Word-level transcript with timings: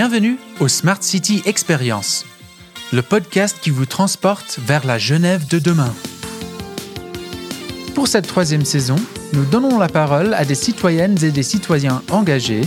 Bienvenue 0.00 0.38
au 0.60 0.68
Smart 0.68 1.02
City 1.02 1.42
Experience, 1.44 2.24
le 2.92 3.02
podcast 3.02 3.58
qui 3.60 3.70
vous 3.70 3.84
transporte 3.84 4.60
vers 4.64 4.86
la 4.86 4.96
Genève 4.96 5.48
de 5.48 5.58
demain. 5.58 5.92
Pour 7.96 8.06
cette 8.06 8.28
troisième 8.28 8.64
saison, 8.64 8.94
nous 9.32 9.44
donnons 9.44 9.76
la 9.76 9.88
parole 9.88 10.34
à 10.34 10.44
des 10.44 10.54
citoyennes 10.54 11.18
et 11.24 11.32
des 11.32 11.42
citoyens 11.42 12.00
engagés 12.12 12.60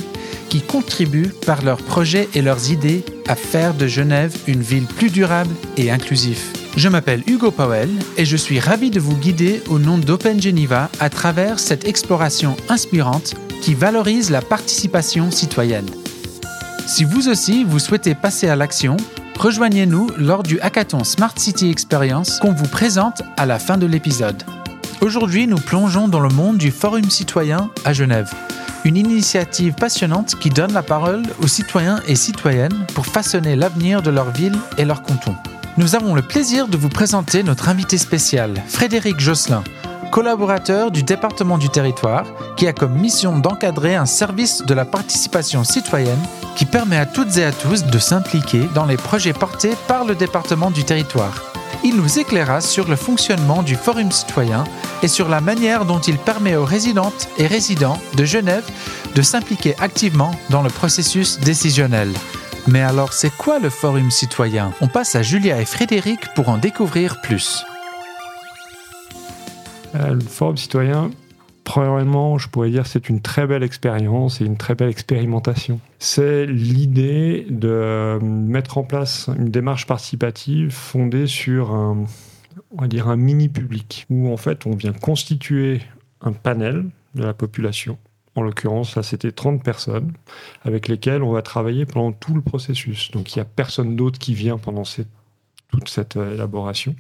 qui 0.50 0.60
contribuent 0.60 1.32
par 1.46 1.62
leurs 1.62 1.82
projets 1.82 2.28
et 2.34 2.42
leurs 2.42 2.70
idées 2.70 3.06
à 3.30 3.38
faire 3.38 3.76
de 3.76 3.88
Genève 3.88 4.36
une 4.48 4.62
ville 4.62 4.86
plus 4.86 5.10
durable 5.10 5.56
et 5.78 5.90
inclusive. 5.90 6.42
Je 6.76 6.90
m'appelle 6.90 7.24
Hugo 7.28 7.50
Powell 7.50 7.92
et 8.18 8.26
je 8.26 8.36
suis 8.36 8.60
ravi 8.60 8.90
de 8.90 9.00
vous 9.00 9.16
guider 9.16 9.64
au 9.70 9.80
nom 9.80 9.98
d'Open 9.98 10.42
Geneva 10.42 10.90
à 11.00 11.10
travers 11.10 11.60
cette 11.60 11.88
exploration 11.88 12.58
inspirante 12.68 13.36
qui 13.62 13.74
valorise 13.74 14.32
la 14.32 14.42
participation 14.42 15.32
citoyenne. 15.32 15.90
Si 16.86 17.04
vous 17.04 17.30
aussi 17.30 17.64
vous 17.64 17.80
souhaitez 17.80 18.16
passer 18.16 18.50
à 18.50 18.56
l'action, 18.56 18.98
rejoignez-nous 19.40 20.10
lors 20.18 20.44
du 20.44 20.60
hackathon 20.60 21.04
Smart 21.04 21.34
City 21.36 21.70
Experience 21.70 22.40
qu'on 22.40 22.52
vous 22.52 22.68
présente 22.68 23.22
à 23.38 23.46
la 23.46 23.60
fin 23.60 23.78
de 23.78 23.86
l'épisode. 23.86 24.44
Aujourd'hui, 25.02 25.48
nous 25.48 25.58
plongeons 25.58 26.08
dans 26.08 26.20
le 26.20 26.30
monde 26.30 26.58
du 26.58 26.72
Forum 26.72 27.10
citoyen 27.10 27.70
à 27.86 27.94
Genève, 27.94 28.34
une 28.84 28.98
initiative 28.98 29.74
passionnante 29.74 30.36
qui 30.36 30.50
donne 30.50 30.74
la 30.74 30.84
parole 30.84 31.24
aux 31.42 31.48
citoyens 31.48 32.02
et 32.08 32.16
citoyennes 32.16 32.86
pour 32.94 33.06
façonner 33.06 33.56
l'avenir 33.56 34.02
de 34.02 34.12
leur 34.12 34.32
ville 34.32 34.58
et 34.78 34.86
leur 34.86 35.02
canton. 35.02 35.36
Nous 35.78 35.96
avons 35.96 36.14
le 36.14 36.22
plaisir 36.22 36.68
de 36.68 36.78
vous 36.78 36.90
présenter 36.90 37.44
notre 37.44 37.70
invité 37.70 37.98
spécial, 37.98 38.62
Frédéric 38.68 39.20
Josselin, 39.20 39.64
collaborateur 40.12 40.92
du 40.92 41.04
département 41.04 41.58
du 41.58 41.70
territoire, 41.70 42.26
qui 42.58 42.68
a 42.68 42.74
comme 42.74 43.00
mission 43.00 43.40
d'encadrer 43.40 43.96
un 43.96 44.06
service 44.06 44.62
de 44.64 44.74
la 44.74 44.84
participation 44.84 45.64
citoyenne 45.64 46.20
qui 46.56 46.66
permet 46.66 46.98
à 46.98 47.06
toutes 47.06 47.38
et 47.38 47.46
à 47.46 47.52
tous 47.52 47.86
de 47.86 48.00
s'impliquer 48.00 48.68
dans 48.74 48.86
les 48.86 48.98
projets 48.98 49.34
portés 49.34 49.74
par 49.88 50.06
le 50.06 50.16
département 50.16 50.72
du 50.72 50.84
territoire. 50.84 51.52
Il 51.84 51.96
nous 51.96 52.20
éclaira 52.20 52.62
sur 52.62 52.88
le 52.88 52.96
fonctionnement 52.96 53.64
du 53.64 53.76
Forum 53.76 54.12
citoyen 54.12 54.64
et 55.02 55.08
sur 55.08 55.30
la 55.30 55.42
manière 55.42 55.86
dont 55.86 56.00
il 56.00 56.18
permet 56.18 56.56
aux 56.56 56.66
résidentes 56.66 57.28
et 57.38 57.48
résidents 57.48 57.98
de 58.16 58.24
Genève 58.24 58.70
de 59.16 59.22
s'impliquer 59.22 59.76
activement 59.80 60.32
dans 60.50 60.62
le 60.62 60.70
processus 60.70 61.40
décisionnel. 61.40 62.10
Mais 62.68 62.82
alors, 62.82 63.14
c'est 63.14 63.36
quoi 63.36 63.58
le 63.58 63.72
Forum 63.72 64.12
citoyen? 64.12 64.74
On 64.82 64.88
passe 64.88 65.16
à 65.16 65.24
Julia 65.24 65.60
et 65.60 65.66
Frédéric 65.66 66.34
pour 66.36 66.50
en 66.50 66.58
découvrir 66.58 67.20
plus. 67.22 67.64
Euh, 69.96 70.14
le 70.14 70.22
Forum 70.22 70.58
citoyen, 70.58 71.10
probablement, 71.72 72.38
je 72.38 72.50
pourrais 72.50 72.70
dire 72.70 72.86
c'est 72.86 73.08
une 73.08 73.22
très 73.22 73.48
belle 73.48 73.64
expérience 73.64 74.42
et 74.42 74.46
une 74.46 74.58
très 74.58 74.76
belle 74.76 74.90
expérimentation. 74.90 75.80
C'est 76.00 76.46
l'idée 76.46 77.48
de 77.50 78.20
mettre 78.22 78.78
en 78.78 78.84
place 78.84 79.30
une 79.38 79.52
démarche 79.52 79.88
participative 79.88 80.72
fondée 80.72 81.28
sur 81.28 81.72
un, 81.72 82.04
on 82.72 82.82
va 82.82 82.90
dire 82.90 83.08
un 83.08 83.16
mini 83.16 83.48
public 83.48 84.06
où 84.10 84.34
en 84.34 84.36
fait 84.36 84.66
on 84.66 84.76
vient 84.76 84.92
constituer 84.92 85.80
un 86.20 86.34
panel 86.34 86.88
de 87.16 87.24
la 87.24 87.34
population. 87.34 87.98
En 88.36 88.42
l'occurrence, 88.42 88.98
là, 88.98 89.04
c'était 89.04 89.32
30 89.32 89.64
personnes 89.64 90.12
avec 90.64 90.90
lesquelles 90.90 91.24
on 91.24 91.32
va 91.32 91.42
travailler 91.42 91.86
pendant 91.86 92.12
tout 92.12 92.34
le 92.34 92.42
processus. 92.42 93.12
Donc, 93.12 93.34
il 93.34 93.40
n'y 93.40 93.44
a 93.44 93.46
personne 93.46 93.96
d'autre 93.96 94.20
qui 94.20 94.34
vient 94.34 94.58
pendant 94.58 94.86
cette 94.86 95.10
toute 95.72 95.90
cette 95.90 96.18
euh, 96.18 96.34
élaboration. 96.34 96.96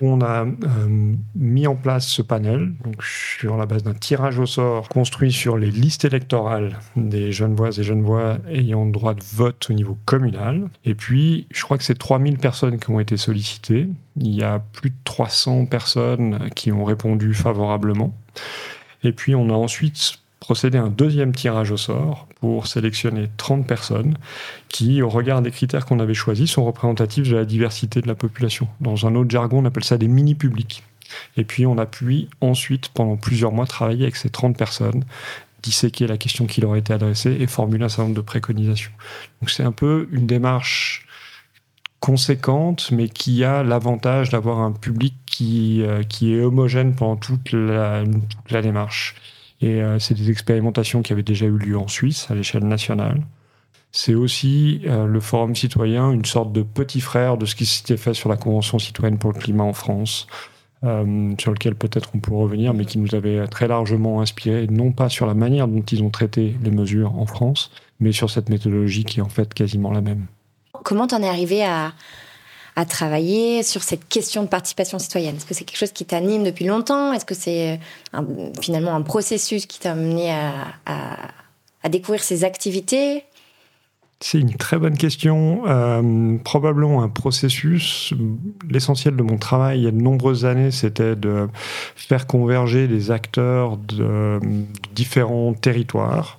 On 0.00 0.20
a 0.20 0.44
euh, 0.44 1.14
mis 1.34 1.66
en 1.66 1.74
place 1.74 2.06
ce 2.06 2.20
panel 2.20 2.72
donc 2.84 3.02
sur 3.02 3.56
la 3.56 3.66
base 3.66 3.82
d'un 3.82 3.94
tirage 3.94 4.38
au 4.38 4.46
sort 4.46 4.88
construit 4.88 5.32
sur 5.32 5.56
les 5.56 5.70
listes 5.70 6.04
électorales 6.04 6.78
des 6.96 7.30
voix 7.30 7.68
et 7.68 7.82
jeunes 7.82 8.02
voix 8.02 8.38
ayant 8.50 8.86
droit 8.86 9.14
de 9.14 9.22
vote 9.34 9.66
au 9.70 9.72
niveau 9.72 9.96
communal. 10.04 10.68
Et 10.84 10.94
puis, 10.94 11.46
je 11.50 11.62
crois 11.62 11.78
que 11.78 11.84
c'est 11.84 11.98
3000 11.98 12.38
personnes 12.38 12.78
qui 12.78 12.90
ont 12.90 13.00
été 13.00 13.16
sollicitées. 13.16 13.88
Il 14.16 14.34
y 14.34 14.42
a 14.42 14.58
plus 14.58 14.90
de 14.90 14.96
300 15.04 15.66
personnes 15.66 16.50
qui 16.54 16.72
ont 16.72 16.84
répondu 16.84 17.32
favorablement. 17.32 18.14
Et 19.02 19.12
puis, 19.12 19.34
on 19.34 19.48
a 19.48 19.54
ensuite 19.54 20.18
procéder 20.46 20.78
à 20.78 20.84
un 20.84 20.90
deuxième 20.90 21.34
tirage 21.34 21.72
au 21.72 21.76
sort 21.76 22.28
pour 22.38 22.68
sélectionner 22.68 23.28
30 23.36 23.66
personnes 23.66 24.16
qui, 24.68 25.02
au 25.02 25.08
regard 25.08 25.42
des 25.42 25.50
critères 25.50 25.86
qu'on 25.86 25.98
avait 25.98 26.14
choisis, 26.14 26.48
sont 26.48 26.64
représentatifs 26.64 27.28
de 27.28 27.34
la 27.34 27.44
diversité 27.44 28.00
de 28.00 28.06
la 28.06 28.14
population. 28.14 28.68
Dans 28.80 29.08
un 29.08 29.16
autre 29.16 29.28
jargon, 29.28 29.58
on 29.58 29.64
appelle 29.64 29.82
ça 29.82 29.98
des 29.98 30.06
mini-publics. 30.06 30.84
Et 31.36 31.42
puis 31.42 31.66
on 31.66 31.78
a 31.78 31.86
pu 31.86 32.28
ensuite, 32.40 32.90
pendant 32.90 33.16
plusieurs 33.16 33.50
mois, 33.50 33.66
travailler 33.66 34.04
avec 34.04 34.14
ces 34.14 34.30
30 34.30 34.56
personnes, 34.56 35.02
disséquer 35.64 36.06
la 36.06 36.16
question 36.16 36.46
qui 36.46 36.60
leur 36.60 36.74
a 36.74 36.78
été 36.78 36.92
adressée 36.92 37.36
et 37.40 37.48
formuler 37.48 37.84
un 37.84 37.88
certain 37.88 38.04
nombre 38.04 38.14
de 38.14 38.20
préconisations. 38.20 38.92
Donc 39.40 39.50
c'est 39.50 39.64
un 39.64 39.72
peu 39.72 40.06
une 40.12 40.28
démarche 40.28 41.08
conséquente, 41.98 42.92
mais 42.92 43.08
qui 43.08 43.42
a 43.42 43.64
l'avantage 43.64 44.28
d'avoir 44.28 44.60
un 44.60 44.70
public 44.70 45.14
qui, 45.26 45.82
euh, 45.82 46.04
qui 46.04 46.34
est 46.34 46.40
homogène 46.40 46.94
pendant 46.94 47.16
toute 47.16 47.50
la, 47.50 48.04
toute 48.04 48.52
la 48.52 48.62
démarche. 48.62 49.16
Et 49.60 49.82
euh, 49.82 49.98
c'est 49.98 50.14
des 50.14 50.30
expérimentations 50.30 51.02
qui 51.02 51.12
avaient 51.12 51.22
déjà 51.22 51.46
eu 51.46 51.56
lieu 51.56 51.78
en 51.78 51.88
Suisse 51.88 52.26
à 52.30 52.34
l'échelle 52.34 52.64
nationale. 52.64 53.22
C'est 53.92 54.14
aussi 54.14 54.82
euh, 54.86 55.06
le 55.06 55.20
Forum 55.20 55.54
citoyen, 55.54 56.10
une 56.12 56.24
sorte 56.24 56.52
de 56.52 56.62
petit 56.62 57.00
frère 57.00 57.38
de 57.38 57.46
ce 57.46 57.54
qui 57.54 57.64
s'était 57.64 57.96
fait 57.96 58.14
sur 58.14 58.28
la 58.28 58.36
Convention 58.36 58.78
citoyenne 58.78 59.18
pour 59.18 59.32
le 59.32 59.38
climat 59.38 59.64
en 59.64 59.72
France, 59.72 60.26
euh, 60.84 61.32
sur 61.38 61.52
lequel 61.52 61.74
peut-être 61.74 62.10
on 62.14 62.18
pourrait 62.18 62.42
revenir, 62.42 62.74
mais 62.74 62.84
qui 62.84 62.98
nous 62.98 63.14
avait 63.14 63.46
très 63.46 63.68
largement 63.68 64.20
inspiré, 64.20 64.66
non 64.66 64.92
pas 64.92 65.08
sur 65.08 65.26
la 65.26 65.34
manière 65.34 65.68
dont 65.68 65.80
ils 65.80 66.02
ont 66.02 66.10
traité 66.10 66.54
les 66.62 66.70
mesures 66.70 67.18
en 67.18 67.24
France, 67.24 67.70
mais 67.98 68.12
sur 68.12 68.28
cette 68.28 68.50
méthodologie 68.50 69.04
qui 69.04 69.20
est 69.20 69.22
en 69.22 69.30
fait 69.30 69.54
quasiment 69.54 69.90
la 69.90 70.02
même. 70.02 70.26
Comment 70.84 71.06
t'en 71.06 71.22
es 71.22 71.28
arrivé 71.28 71.64
à, 71.64 71.92
à 72.76 72.84
travailler 72.84 73.62
sur 73.62 73.82
cette 73.82 74.06
question 74.06 74.42
de 74.42 74.48
participation 74.48 74.98
citoyenne 74.98 75.36
Est-ce 75.36 75.46
que 75.46 75.54
c'est 75.54 75.64
quelque 75.64 75.78
chose 75.78 75.92
qui 75.92 76.04
t'anime 76.04 76.44
depuis 76.44 76.66
longtemps? 76.66 77.12
Est-ce 77.14 77.24
que 77.24 77.34
c'est 77.34 77.80
finalement 78.60 78.94
un 78.94 79.02
processus 79.02 79.64
qui 79.64 79.80
t'a 79.80 79.92
amené 79.92 80.30
à, 80.30 81.88
découvrir 81.88 82.22
ces 82.22 82.44
activités? 82.44 83.24
C'est 84.20 84.40
une 84.40 84.54
très 84.54 84.78
bonne 84.78 84.96
question. 84.96 85.62
Euh, 85.66 86.36
probablement 86.42 87.02
un 87.02 87.08
processus. 87.08 88.12
L'essentiel 88.68 89.14
de 89.14 89.22
mon 89.22 89.36
travail 89.36 89.80
il 89.80 89.84
y 89.84 89.86
a 89.86 89.90
de 89.90 90.00
nombreuses 90.00 90.44
années, 90.44 90.70
c'était 90.70 91.16
de 91.16 91.48
faire 91.94 92.26
converger 92.26 92.88
des 92.88 93.10
acteurs 93.10 93.76
de 93.76 94.40
différents 94.94 95.52
territoires 95.54 96.38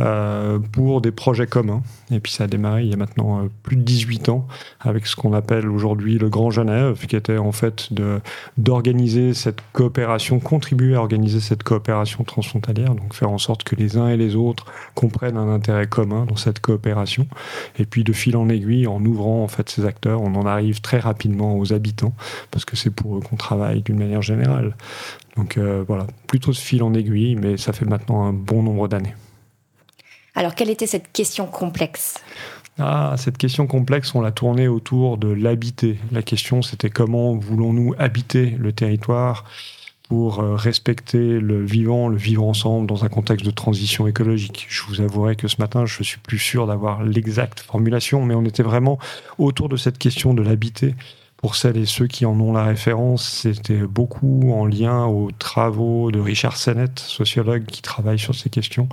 euh, 0.00 0.58
pour 0.58 1.00
des 1.00 1.12
projets 1.12 1.46
communs. 1.46 1.82
Et 2.10 2.18
puis 2.18 2.32
ça 2.32 2.44
a 2.44 2.46
démarré 2.48 2.82
il 2.82 2.90
y 2.90 2.94
a 2.94 2.96
maintenant 2.96 3.44
euh, 3.44 3.48
plus 3.62 3.76
de 3.76 3.82
18 3.82 4.28
ans 4.28 4.46
avec 4.80 5.06
ce 5.06 5.14
qu'on 5.14 5.32
appelle 5.32 5.68
aujourd'hui 5.68 6.18
le 6.18 6.28
Grand 6.28 6.50
Genève, 6.50 7.06
qui 7.06 7.14
était 7.14 7.38
en 7.38 7.52
fait 7.52 7.90
d'organiser 8.58 9.34
cette 9.34 9.60
coopération, 9.72 10.40
contribuer 10.40 10.96
à 10.96 11.00
organiser 11.00 11.38
cette 11.38 11.62
coopération 11.62 12.24
transfrontalière, 12.24 12.94
donc 12.94 13.14
faire 13.14 13.30
en 13.30 13.38
sorte 13.38 13.62
que 13.62 13.76
les 13.76 13.96
uns 13.96 14.08
et 14.08 14.16
les 14.16 14.34
autres 14.34 14.66
comprennent 14.94 15.36
un 15.36 15.48
intérêt 15.48 15.86
commun 15.86 16.26
dans 16.26 16.36
cette 16.36 16.60
coopération. 16.60 17.28
Et 17.78 17.86
puis 17.86 18.02
de 18.02 18.12
fil 18.12 18.36
en 18.36 18.48
aiguille, 18.48 18.88
en 18.88 19.04
ouvrant 19.04 19.44
en 19.44 19.48
fait 19.48 19.68
ces 19.68 19.84
acteurs, 19.84 20.22
on 20.22 20.34
en 20.34 20.44
arrive 20.44 20.80
très 20.80 20.98
rapidement 20.98 21.56
aux 21.56 21.72
habitants, 21.72 22.14
parce 22.50 22.64
que 22.64 22.74
c'est 22.74 22.90
pour 22.90 23.16
eux 23.16 23.20
qu'on 23.20 23.36
travaille 23.36 23.82
d'une 23.82 23.98
manière 23.98 24.22
générale. 24.22 24.76
Donc 25.36 25.56
euh, 25.56 25.84
voilà, 25.86 26.06
plutôt 26.26 26.50
de 26.50 26.56
fil 26.56 26.82
en 26.82 26.94
aiguille, 26.94 27.36
mais 27.36 27.56
ça 27.56 27.72
fait 27.72 27.84
maintenant 27.84 28.24
un 28.24 28.32
bon 28.32 28.62
nombre 28.62 28.88
d'années. 28.88 29.14
Alors, 30.34 30.54
quelle 30.54 30.70
était 30.70 30.86
cette 30.86 31.12
question 31.12 31.46
complexe? 31.46 32.14
Ah, 32.78 33.14
cette 33.16 33.38
question 33.38 33.68
complexe, 33.68 34.14
on 34.14 34.20
l'a 34.20 34.32
tournée 34.32 34.66
autour 34.66 35.16
de 35.16 35.28
l'habiter. 35.28 35.96
La 36.10 36.22
question, 36.22 36.60
c'était 36.60 36.90
comment 36.90 37.36
voulons-nous 37.36 37.94
habiter 37.98 38.50
le 38.58 38.72
territoire 38.72 39.44
pour 40.08 40.40
euh, 40.40 40.56
respecter 40.56 41.38
le 41.38 41.64
vivant, 41.64 42.08
le 42.08 42.16
vivre 42.16 42.44
ensemble 42.44 42.86
dans 42.86 43.04
un 43.04 43.08
contexte 43.08 43.46
de 43.46 43.50
transition 43.52 44.06
écologique. 44.06 44.66
Je 44.68 44.82
vous 44.88 45.00
avouerai 45.00 45.36
que 45.36 45.48
ce 45.48 45.56
matin, 45.60 45.86
je 45.86 46.02
suis 46.02 46.18
plus 46.18 46.38
sûr 46.38 46.66
d'avoir 46.66 47.04
l'exacte 47.04 47.60
formulation, 47.60 48.24
mais 48.24 48.34
on 48.34 48.44
était 48.44 48.62
vraiment 48.62 48.98
autour 49.38 49.68
de 49.68 49.76
cette 49.76 49.98
question 49.98 50.34
de 50.34 50.42
l'habiter 50.42 50.94
pour 51.44 51.56
celles 51.56 51.76
et 51.76 51.84
ceux 51.84 52.06
qui 52.06 52.24
en 52.24 52.40
ont 52.40 52.54
la 52.54 52.64
référence, 52.64 53.28
c'était 53.28 53.82
beaucoup 53.82 54.50
en 54.54 54.64
lien 54.64 55.04
aux 55.04 55.30
travaux 55.30 56.10
de 56.10 56.18
Richard 56.18 56.56
Sennett, 56.56 56.98
sociologue 56.98 57.66
qui 57.66 57.82
travaille 57.82 58.18
sur 58.18 58.34
ces 58.34 58.48
questions, 58.48 58.88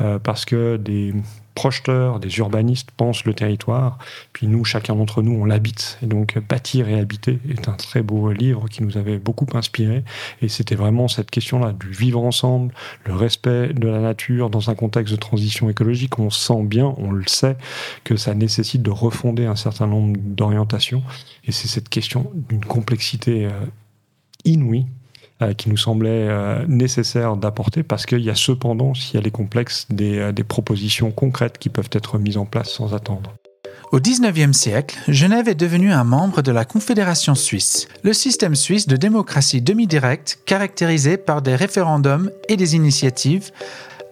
euh, 0.00 0.20
parce 0.20 0.44
que 0.44 0.76
des 0.76 1.12
projeteurs, 1.58 2.20
des 2.20 2.38
urbanistes 2.38 2.92
pensent 2.92 3.24
le 3.24 3.34
territoire, 3.34 3.98
puis 4.32 4.46
nous, 4.46 4.64
chacun 4.64 4.94
d'entre 4.94 5.22
nous, 5.22 5.32
on 5.32 5.44
l'habite. 5.44 5.98
Et 6.04 6.06
donc, 6.06 6.38
Bâtir 6.38 6.88
et 6.88 7.00
habiter 7.00 7.40
est 7.50 7.68
un 7.68 7.72
très 7.72 8.00
beau 8.00 8.30
livre 8.30 8.68
qui 8.68 8.84
nous 8.84 8.96
avait 8.96 9.18
beaucoup 9.18 9.48
inspiré. 9.54 10.04
Et 10.40 10.46
c'était 10.48 10.76
vraiment 10.76 11.08
cette 11.08 11.32
question-là, 11.32 11.72
du 11.72 11.88
vivre 11.88 12.22
ensemble, 12.22 12.72
le 13.06 13.14
respect 13.16 13.72
de 13.72 13.88
la 13.88 13.98
nature 13.98 14.50
dans 14.50 14.70
un 14.70 14.76
contexte 14.76 15.12
de 15.12 15.18
transition 15.18 15.68
écologique. 15.68 16.20
On 16.20 16.30
sent 16.30 16.62
bien, 16.62 16.94
on 16.96 17.10
le 17.10 17.26
sait, 17.26 17.56
que 18.04 18.14
ça 18.14 18.34
nécessite 18.34 18.82
de 18.82 18.90
refonder 18.90 19.46
un 19.46 19.56
certain 19.56 19.88
nombre 19.88 20.16
d'orientations. 20.16 21.02
Et 21.44 21.50
c'est 21.50 21.66
cette 21.66 21.88
question 21.88 22.30
d'une 22.34 22.64
complexité 22.64 23.48
euh, 25.42 25.54
qui 25.54 25.70
nous 25.70 25.76
semblait 25.76 26.28
nécessaire 26.66 27.36
d'apporter 27.36 27.82
parce 27.82 28.06
qu'il 28.06 28.20
y 28.20 28.30
a 28.30 28.34
cependant, 28.34 28.94
s'il 28.94 29.14
y 29.14 29.18
a 29.18 29.22
les 29.22 29.30
complexes, 29.30 29.86
des, 29.90 30.32
des 30.32 30.44
propositions 30.44 31.10
concrètes 31.10 31.58
qui 31.58 31.68
peuvent 31.68 31.90
être 31.92 32.18
mises 32.18 32.36
en 32.36 32.46
place 32.46 32.70
sans 32.70 32.94
attendre. 32.94 33.34
Au 33.90 34.00
XIXe 34.00 34.54
siècle, 34.54 34.98
Genève 35.08 35.48
est 35.48 35.54
devenue 35.54 35.92
un 35.92 36.04
membre 36.04 36.42
de 36.42 36.52
la 36.52 36.66
Confédération 36.66 37.34
suisse, 37.34 37.88
le 38.02 38.12
système 38.12 38.54
suisse 38.54 38.86
de 38.86 38.96
démocratie 38.96 39.62
demi-directe 39.62 40.40
caractérisé 40.44 41.16
par 41.16 41.40
des 41.40 41.54
référendums 41.54 42.30
et 42.50 42.58
des 42.58 42.76
initiatives 42.76 43.50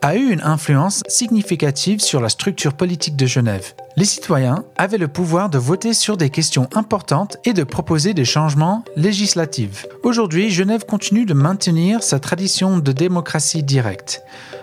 a 0.02 0.16
eu 0.16 0.30
une 0.30 0.42
influence 0.42 1.02
significative 1.08 2.00
sur 2.00 2.20
la 2.20 2.28
structure 2.28 2.74
politique 2.74 3.16
de 3.16 3.26
Genève. 3.26 3.74
Les 3.96 4.04
citoyens 4.04 4.64
avaient 4.76 4.98
le 4.98 5.08
pouvoir 5.08 5.48
de 5.48 5.58
voter 5.58 5.94
sur 5.94 6.16
des 6.16 6.30
questions 6.30 6.68
importantes 6.74 7.38
et 7.44 7.52
de 7.52 7.64
proposer 7.64 8.14
des 8.14 8.24
changements 8.24 8.84
législatifs. 8.96 9.86
Aujourd'hui, 10.02 10.50
Genève 10.50 10.84
continue 10.86 11.24
de 11.24 11.34
maintenir 11.34 12.02
sa 12.02 12.18
tradition 12.18 12.78
de 12.78 12.92
démocratie 12.92 13.62
directe. 13.62 14.22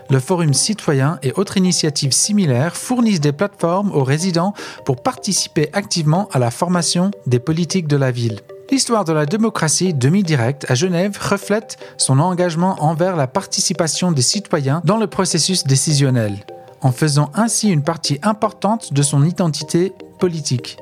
Le 0.09 0.19
Forum 0.19 0.53
citoyen 0.53 1.17
et 1.23 1.33
autres 1.35 1.57
initiatives 1.57 2.11
similaires 2.11 2.75
fournissent 2.75 3.21
des 3.21 3.31
plateformes 3.31 3.91
aux 3.91 4.03
résidents 4.03 4.53
pour 4.85 5.01
participer 5.01 5.69
activement 5.73 6.29
à 6.31 6.39
la 6.39 6.51
formation 6.51 7.11
des 7.25 7.39
politiques 7.39 7.87
de 7.87 7.97
la 7.97 8.11
ville. 8.11 8.39
L'histoire 8.71 9.05
de 9.05 9.13
la 9.13 9.25
démocratie 9.25 9.93
demi-directe 9.93 10.65
à 10.69 10.75
Genève 10.75 11.17
reflète 11.21 11.77
son 11.97 12.19
engagement 12.19 12.75
envers 12.79 13.15
la 13.15 13.27
participation 13.27 14.11
des 14.11 14.21
citoyens 14.21 14.81
dans 14.85 14.97
le 14.97 15.07
processus 15.07 15.65
décisionnel, 15.65 16.45
en 16.81 16.91
faisant 16.91 17.29
ainsi 17.35 17.69
une 17.69 17.83
partie 17.83 18.19
importante 18.23 18.93
de 18.93 19.01
son 19.01 19.23
identité 19.23 19.93
politique. 20.19 20.77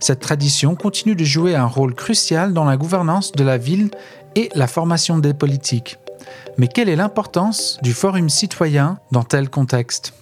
Cette 0.00 0.20
tradition 0.20 0.74
continue 0.74 1.14
de 1.14 1.24
jouer 1.24 1.54
un 1.54 1.66
rôle 1.66 1.94
crucial 1.94 2.52
dans 2.52 2.64
la 2.64 2.76
gouvernance 2.76 3.32
de 3.32 3.44
la 3.44 3.58
ville 3.58 3.90
et 4.34 4.48
la 4.54 4.66
formation 4.66 5.18
des 5.18 5.34
politiques. 5.34 5.98
Mais 6.56 6.66
quelle 6.68 6.88
est 6.88 6.96
l'importance 6.96 7.78
du 7.82 7.92
forum 7.92 8.28
citoyen 8.28 8.98
dans 9.12 9.22
tel 9.22 9.48
contexte? 9.48 10.14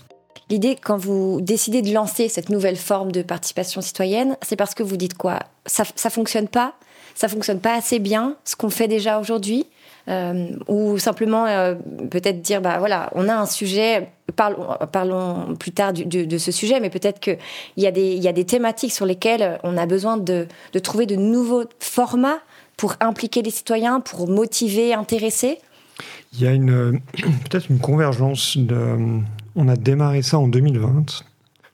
L'idée, 0.48 0.76
quand 0.76 0.96
vous 0.96 1.40
décidez 1.40 1.82
de 1.82 1.92
lancer 1.92 2.28
cette 2.28 2.50
nouvelle 2.50 2.76
forme 2.76 3.10
de 3.10 3.22
participation 3.22 3.80
citoyenne, 3.80 4.36
c'est 4.42 4.56
parce 4.56 4.74
que 4.74 4.82
vous 4.82 4.96
dites 4.96 5.16
quoi? 5.16 5.40
Ça 5.66 5.84
ne 6.04 6.10
fonctionne 6.10 6.48
pas 6.48 6.74
Ça 7.14 7.28
fonctionne 7.28 7.60
pas 7.60 7.74
assez 7.74 7.98
bien, 7.98 8.36
ce 8.44 8.56
qu'on 8.56 8.70
fait 8.70 8.88
déjà 8.88 9.18
aujourd'hui 9.18 9.66
euh, 10.08 10.48
Ou 10.68 10.98
simplement 10.98 11.46
euh, 11.46 11.74
peut-être 12.10 12.40
dire, 12.40 12.60
bah 12.60 12.78
voilà, 12.78 13.10
on 13.14 13.28
a 13.28 13.34
un 13.34 13.46
sujet, 13.46 14.08
parlons, 14.34 14.66
parlons 14.92 15.56
plus 15.56 15.72
tard 15.72 15.92
de 15.92 16.38
ce 16.38 16.52
sujet, 16.52 16.80
mais 16.80 16.90
peut-être 16.90 17.20
qu'il 17.20 17.38
y, 17.76 17.86
a 17.86 17.90
des, 17.90 18.16
y 18.16 18.28
a 18.28 18.32
des 18.32 18.44
thématiques 18.44 18.92
sur 18.92 19.06
lesquelles 19.06 19.58
on 19.62 19.76
a 19.76 19.86
besoin 19.86 20.16
de, 20.16 20.46
de 20.72 20.78
trouver 20.78 21.06
de 21.06 21.16
nouveaux 21.16 21.64
formats 21.80 22.38
pour 22.76 22.94
impliquer 23.00 23.42
les 23.42 23.50
citoyens, 23.50 24.00
pour 24.00 24.28
motiver, 24.28 24.92
intéresser 24.92 25.58
il 26.32 26.42
y 26.42 26.46
a 26.46 26.52
une 26.52 27.00
peut-être 27.50 27.70
une 27.70 27.78
convergence. 27.78 28.58
On 29.54 29.68
a 29.68 29.76
démarré 29.76 30.22
ça 30.22 30.38
en 30.38 30.48
2020. 30.48 31.24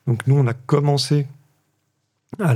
Donc 0.07 0.27
nous, 0.27 0.37
on 0.37 0.47
a 0.47 0.55
commencé 0.55 1.27
à 2.39 2.55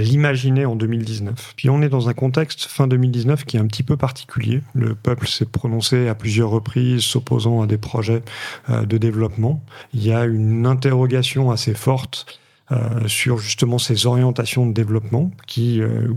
l'imaginer 0.00 0.66
en 0.66 0.76
2019. 0.76 1.54
Puis 1.56 1.70
on 1.70 1.80
est 1.80 1.88
dans 1.88 2.08
un 2.08 2.14
contexte 2.14 2.64
fin 2.64 2.86
2019 2.86 3.44
qui 3.44 3.56
est 3.56 3.60
un 3.60 3.66
petit 3.66 3.82
peu 3.82 3.96
particulier. 3.96 4.60
Le 4.74 4.94
peuple 4.94 5.28
s'est 5.28 5.44
prononcé 5.44 6.08
à 6.08 6.14
plusieurs 6.14 6.50
reprises 6.50 7.02
s'opposant 7.02 7.62
à 7.62 7.66
des 7.66 7.78
projets 7.78 8.22
euh, 8.70 8.84
de 8.84 8.98
développement. 8.98 9.62
Il 9.92 10.04
y 10.04 10.12
a 10.12 10.24
une 10.24 10.66
interrogation 10.66 11.50
assez 11.50 11.74
forte 11.74 12.40
euh, 12.72 13.06
sur 13.06 13.38
justement 13.38 13.78
ces 13.78 14.06
orientations 14.06 14.66
de 14.66 14.72
développement 14.72 15.30
qui, 15.46 15.80
euh, 15.80 16.08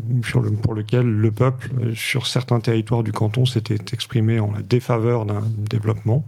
pour 0.62 0.74
lequel 0.74 1.06
le 1.06 1.32
peuple, 1.32 1.70
sur 1.94 2.26
certains 2.26 2.60
territoires 2.60 3.04
du 3.04 3.12
canton, 3.12 3.46
s'était 3.46 3.94
exprimé 3.94 4.40
en 4.40 4.52
la 4.52 4.62
défaveur 4.62 5.26
d'un 5.26 5.44
développement. 5.58 6.26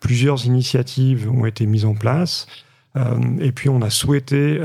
Plusieurs 0.00 0.46
initiatives 0.46 1.30
ont 1.30 1.46
été 1.46 1.66
mises 1.66 1.84
en 1.84 1.94
place. 1.94 2.46
et 3.40 3.52
puis 3.52 3.68
on 3.68 3.82
a 3.82 3.90
souhaité 3.90 4.60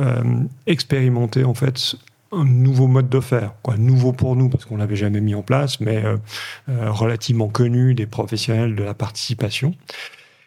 expérimenter 0.66 1.44
en 1.44 1.54
fait 1.54 1.96
un 2.36 2.46
nouveau 2.46 2.88
mode 2.88 3.10
de 3.10 3.20
faire, 3.20 3.54
nouveau 3.78 4.14
pour 4.14 4.36
nous 4.36 4.50
parce 4.50 4.66
qu'on 4.66 4.78
l'avait 4.78 4.96
jamais 4.96 5.22
mis 5.22 5.36
en 5.36 5.42
place, 5.42 5.80
mais 5.80 6.04
relativement 6.68 7.48
connu 7.48 7.94
des 7.94 8.06
professionnels 8.06 8.76
de 8.76 8.84
la 8.84 8.94
participation, 8.94 9.76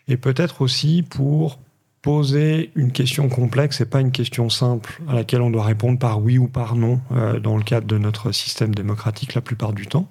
et 0.08 0.16
peut-être 0.16 0.62
aussi 0.62 1.02
pour 1.02 1.58
poser 2.06 2.70
une 2.76 2.92
question 2.92 3.28
complexe 3.28 3.80
et 3.80 3.84
pas 3.84 4.00
une 4.00 4.12
question 4.12 4.48
simple 4.48 5.00
à 5.08 5.14
laquelle 5.14 5.40
on 5.40 5.50
doit 5.50 5.64
répondre 5.64 5.98
par 5.98 6.22
oui 6.22 6.38
ou 6.38 6.46
par 6.46 6.76
non 6.76 7.00
euh, 7.10 7.40
dans 7.40 7.56
le 7.56 7.64
cadre 7.64 7.88
de 7.88 7.98
notre 7.98 8.30
système 8.30 8.72
démocratique 8.72 9.34
la 9.34 9.40
plupart 9.40 9.72
du 9.72 9.88
temps, 9.88 10.06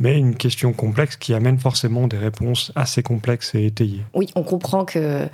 mais 0.00 0.18
une 0.18 0.34
question 0.34 0.74
complexe 0.74 1.16
qui 1.16 1.32
amène 1.32 1.58
forcément 1.58 2.08
des 2.08 2.18
réponses 2.18 2.72
assez 2.74 3.02
complexes 3.02 3.54
et 3.54 3.64
étayées. 3.64 4.02
Oui, 4.12 4.28
on 4.34 4.42
comprend 4.42 4.84
que 4.84 5.26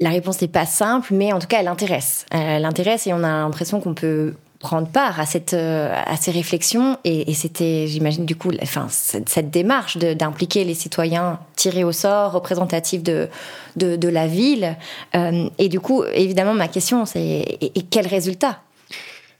la 0.00 0.10
réponse 0.10 0.42
n'est 0.42 0.48
pas 0.48 0.66
simple, 0.66 1.14
mais 1.14 1.32
en 1.32 1.38
tout 1.38 1.46
cas 1.46 1.60
elle 1.60 1.68
intéresse. 1.68 2.26
Elle 2.30 2.66
intéresse 2.66 3.06
et 3.06 3.14
on 3.14 3.24
a 3.24 3.40
l'impression 3.40 3.80
qu'on 3.80 3.94
peut 3.94 4.34
prendre 4.60 4.86
part 4.86 5.18
à 5.18 5.26
cette 5.26 5.54
euh, 5.54 5.92
à 6.06 6.16
ces 6.16 6.30
réflexions. 6.30 6.98
Et, 7.04 7.34
c'était 7.34 7.86
j'imagine 7.88 8.26
du 8.26 8.36
coup 8.36 8.50
enfin 8.62 8.86
cette, 8.90 9.50
démarche 9.50 9.96
d'impliquer 9.96 10.64
les 10.64 10.74
citoyens 10.74 11.40
tirés 11.56 11.82
au 11.82 11.92
sort 11.92 12.32
représentatifs 12.32 13.02
de 13.02 13.28
de, 13.76 13.96
de 13.96 14.08
la 14.08 14.26
ville. 14.26 14.76
Euh, 15.16 15.48
et 15.58 15.68
du 15.68 15.80
coup 15.80 16.04
évidemment 16.12 16.54
ma 16.54 16.68
question 16.68 17.06
c'est 17.06 17.20
et, 17.20 17.72
et 17.74 17.82
quel 17.82 18.06
résultat? 18.06 18.60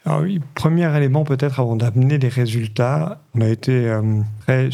Alors 0.06 0.23
oui, 0.23 0.41
premier 0.55 0.97
élément 0.97 1.25
peut-être 1.25 1.61
avant 1.61 1.76
d'amener 1.76 2.17
des 2.17 2.29
résultats, 2.29 3.20
on 3.35 3.43
a 3.43 3.49
été 3.49 3.87
euh, 3.87 4.02
très 4.47 4.70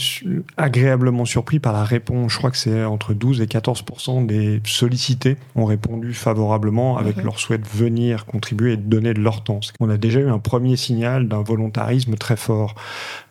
agréablement 0.57 1.25
surpris 1.25 1.59
par 1.59 1.73
la 1.73 1.83
réponse. 1.83 2.33
Je 2.33 2.39
crois 2.39 2.53
que 2.53 2.57
c'est 2.57 2.85
entre 2.85 3.13
12 3.13 3.41
et 3.41 3.47
14% 3.47 4.25
des 4.25 4.61
sollicités 4.65 5.37
ont 5.57 5.65
répondu 5.65 6.15
favorablement 6.15 6.97
avec 6.97 7.17
mhm. 7.17 7.25
leur 7.25 7.41
souhait 7.41 7.59
de 7.59 7.67
venir 7.67 8.25
contribuer 8.25 8.75
et 8.75 8.77
de 8.77 8.83
donner 8.83 9.15
de 9.15 9.21
leur 9.21 9.43
temps. 9.43 9.59
On 9.81 9.91
a 9.91 9.97
déjà 9.97 10.21
eu 10.21 10.29
un 10.29 10.39
premier 10.39 10.77
signal 10.77 11.27
d'un 11.27 11.43
volontarisme 11.43 12.15
très 12.15 12.37
fort. 12.37 12.77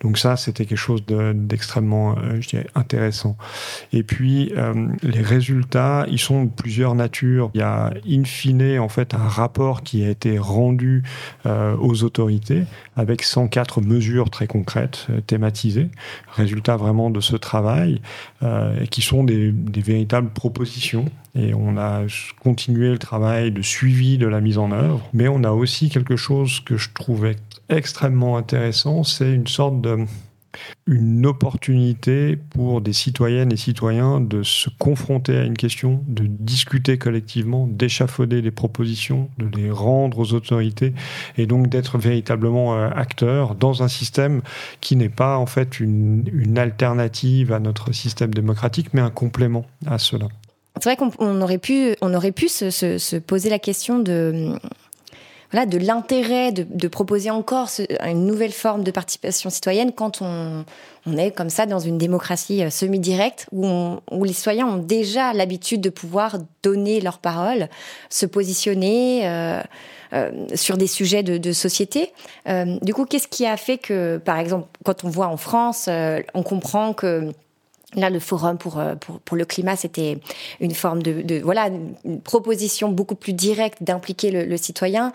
Donc 0.01 0.17
ça, 0.17 0.35
c'était 0.35 0.65
quelque 0.65 0.77
chose 0.77 1.03
d'extrêmement, 1.05 2.15
euh, 2.17 2.41
je 2.41 2.49
dirais, 2.49 2.67
intéressant. 2.75 3.37
Et 3.93 4.03
puis 4.03 4.51
euh, 4.57 4.89
les 5.01 5.21
résultats, 5.21 6.05
ils 6.09 6.19
sont 6.19 6.43
de 6.43 6.51
plusieurs 6.51 6.93
natures. 6.93 7.51
Il 7.53 7.61
y 7.61 7.63
a 7.63 7.93
in 8.05 8.25
fine 8.25 8.79
en 8.79 8.89
fait 8.89 9.13
un 9.13 9.27
rapport 9.27 9.81
qui 9.81 10.03
a 10.03 10.09
été 10.09 10.37
rendu 10.37 11.03
aux 11.85 12.03
autorités 12.03 12.63
avec 12.95 13.21
104 13.21 13.81
mesures 13.81 14.29
très 14.29 14.47
concrètes, 14.47 15.07
euh, 15.09 15.21
thématisées, 15.21 15.89
résultat 16.31 16.77
vraiment 16.77 17.09
de 17.09 17.21
ce 17.21 17.35
travail, 17.35 18.01
euh, 18.43 18.85
qui 18.87 19.01
sont 19.01 19.23
des, 19.23 19.53
véritables 19.75 20.29
propositions. 20.29 21.05
Et 21.35 21.53
on 21.53 21.77
a 21.77 22.01
continué 22.41 22.89
le 22.89 22.97
travail 22.97 23.51
de 23.51 23.61
suivi 23.61 24.17
de 24.17 24.25
la 24.25 24.41
mise 24.41 24.57
en 24.57 24.71
œuvre, 24.71 25.01
mais 25.13 25.27
on 25.27 25.43
a 25.43 25.51
aussi 25.51 25.89
quelque 25.89 26.15
chose 26.15 26.59
que 26.61 26.77
je 26.77 26.89
trouvais 26.93 27.35
extrêmement 27.69 28.37
intéressant, 28.37 29.03
c'est 29.03 29.33
une 29.33 29.47
sorte 29.47 29.81
de 29.81 30.05
une 30.87 31.25
opportunité 31.25 32.35
pour 32.35 32.81
des 32.81 32.93
citoyennes 32.93 33.51
et 33.51 33.57
citoyens 33.57 34.19
de 34.21 34.43
se 34.43 34.69
confronter 34.77 35.37
à 35.37 35.43
une 35.43 35.57
question, 35.57 36.03
de 36.07 36.25
discuter 36.25 36.97
collectivement, 36.97 37.67
d'échafauder 37.67 38.41
des 38.41 38.51
propositions, 38.51 39.29
de 39.37 39.47
les 39.57 39.71
rendre 39.71 40.19
aux 40.19 40.33
autorités 40.33 40.93
et 41.37 41.45
donc 41.45 41.67
d'être 41.67 41.97
véritablement 41.97 42.75
euh, 42.75 42.89
acteurs 42.95 43.55
dans 43.55 43.83
un 43.83 43.87
système 43.87 44.41
qui 44.81 44.95
n'est 44.95 45.09
pas 45.09 45.37
en 45.37 45.45
fait 45.45 45.79
une, 45.79 46.23
alternative 46.57 47.51
à 47.51 47.59
notre 47.59 47.91
système 47.91 48.33
démocratique, 48.33 48.93
mais 48.93 49.01
un 49.01 49.09
complément 49.09 49.65
à 49.85 49.97
cela. 49.97 50.27
C'est 50.81 50.89
vrai 50.89 50.95
qu'on 50.95 51.41
aurait 51.41 51.57
pu, 51.57 51.95
on 52.01 52.13
aurait 52.13 52.31
pu 52.31 52.47
se 52.47 53.17
poser 53.17 53.49
la 53.49 53.59
question 53.59 53.99
de 53.99 54.57
de 55.65 55.77
l'intérêt 55.77 56.51
de, 56.51 56.87
proposer 56.89 57.29
encore 57.29 57.69
une 58.03 58.25
nouvelle 58.25 58.51
forme 58.51 58.83
de 58.83 58.91
participation 58.91 59.49
citoyenne 59.49 59.93
quand 59.93 60.21
on, 60.21 60.65
est 61.17 61.31
comme 61.31 61.49
ça 61.49 61.65
dans 61.65 61.79
une 61.79 61.97
démocratie 61.97 62.63
euh, 62.63 62.69
semi-directe 62.69 63.47
où, 63.53 63.65
les 64.23 64.33
citoyens 64.33 64.67
ont 64.67 64.77
déjà 64.77 65.31
l'habitude 65.33 65.79
de 65.79 65.89
pouvoir 65.89 66.37
donner 66.63 66.99
leur 66.99 67.19
parole, 67.19 67.69
se 68.09 68.25
positionner 68.25 69.27
euh, 69.27 69.61
euh, 70.13 70.31
sur 70.55 70.77
des 70.77 70.87
sujets 70.87 71.23
de, 71.23 71.51
société. 71.53 72.11
du 72.81 72.93
coup, 72.93 73.05
qu'est-ce 73.05 73.27
qui 73.27 73.45
a 73.45 73.55
fait 73.55 73.77
que, 73.77 74.17
par 74.17 74.39
exemple, 74.39 74.67
quand 74.83 75.03
on 75.03 75.09
voit 75.09 75.27
en 75.27 75.37
France, 75.37 75.87
on 76.33 76.43
comprend 76.43 76.93
que 76.93 77.31
Là, 77.95 78.09
le 78.09 78.19
forum 78.19 78.57
pour, 78.57 78.79
euh, 78.79 78.95
pour, 78.95 79.19
pour 79.19 79.37
le 79.37 79.45
climat, 79.45 79.75
c'était 79.75 80.17
une 80.59 80.73
forme 80.73 81.01
de, 81.01 81.21
de, 81.21 81.39
voilà, 81.39 81.69
une 82.03 82.21
proposition 82.21 82.89
beaucoup 82.89 83.15
plus 83.15 83.33
directe 83.33 83.81
d'impliquer 83.81 84.31
le, 84.31 84.45
le, 84.45 84.57
citoyen. 84.57 85.13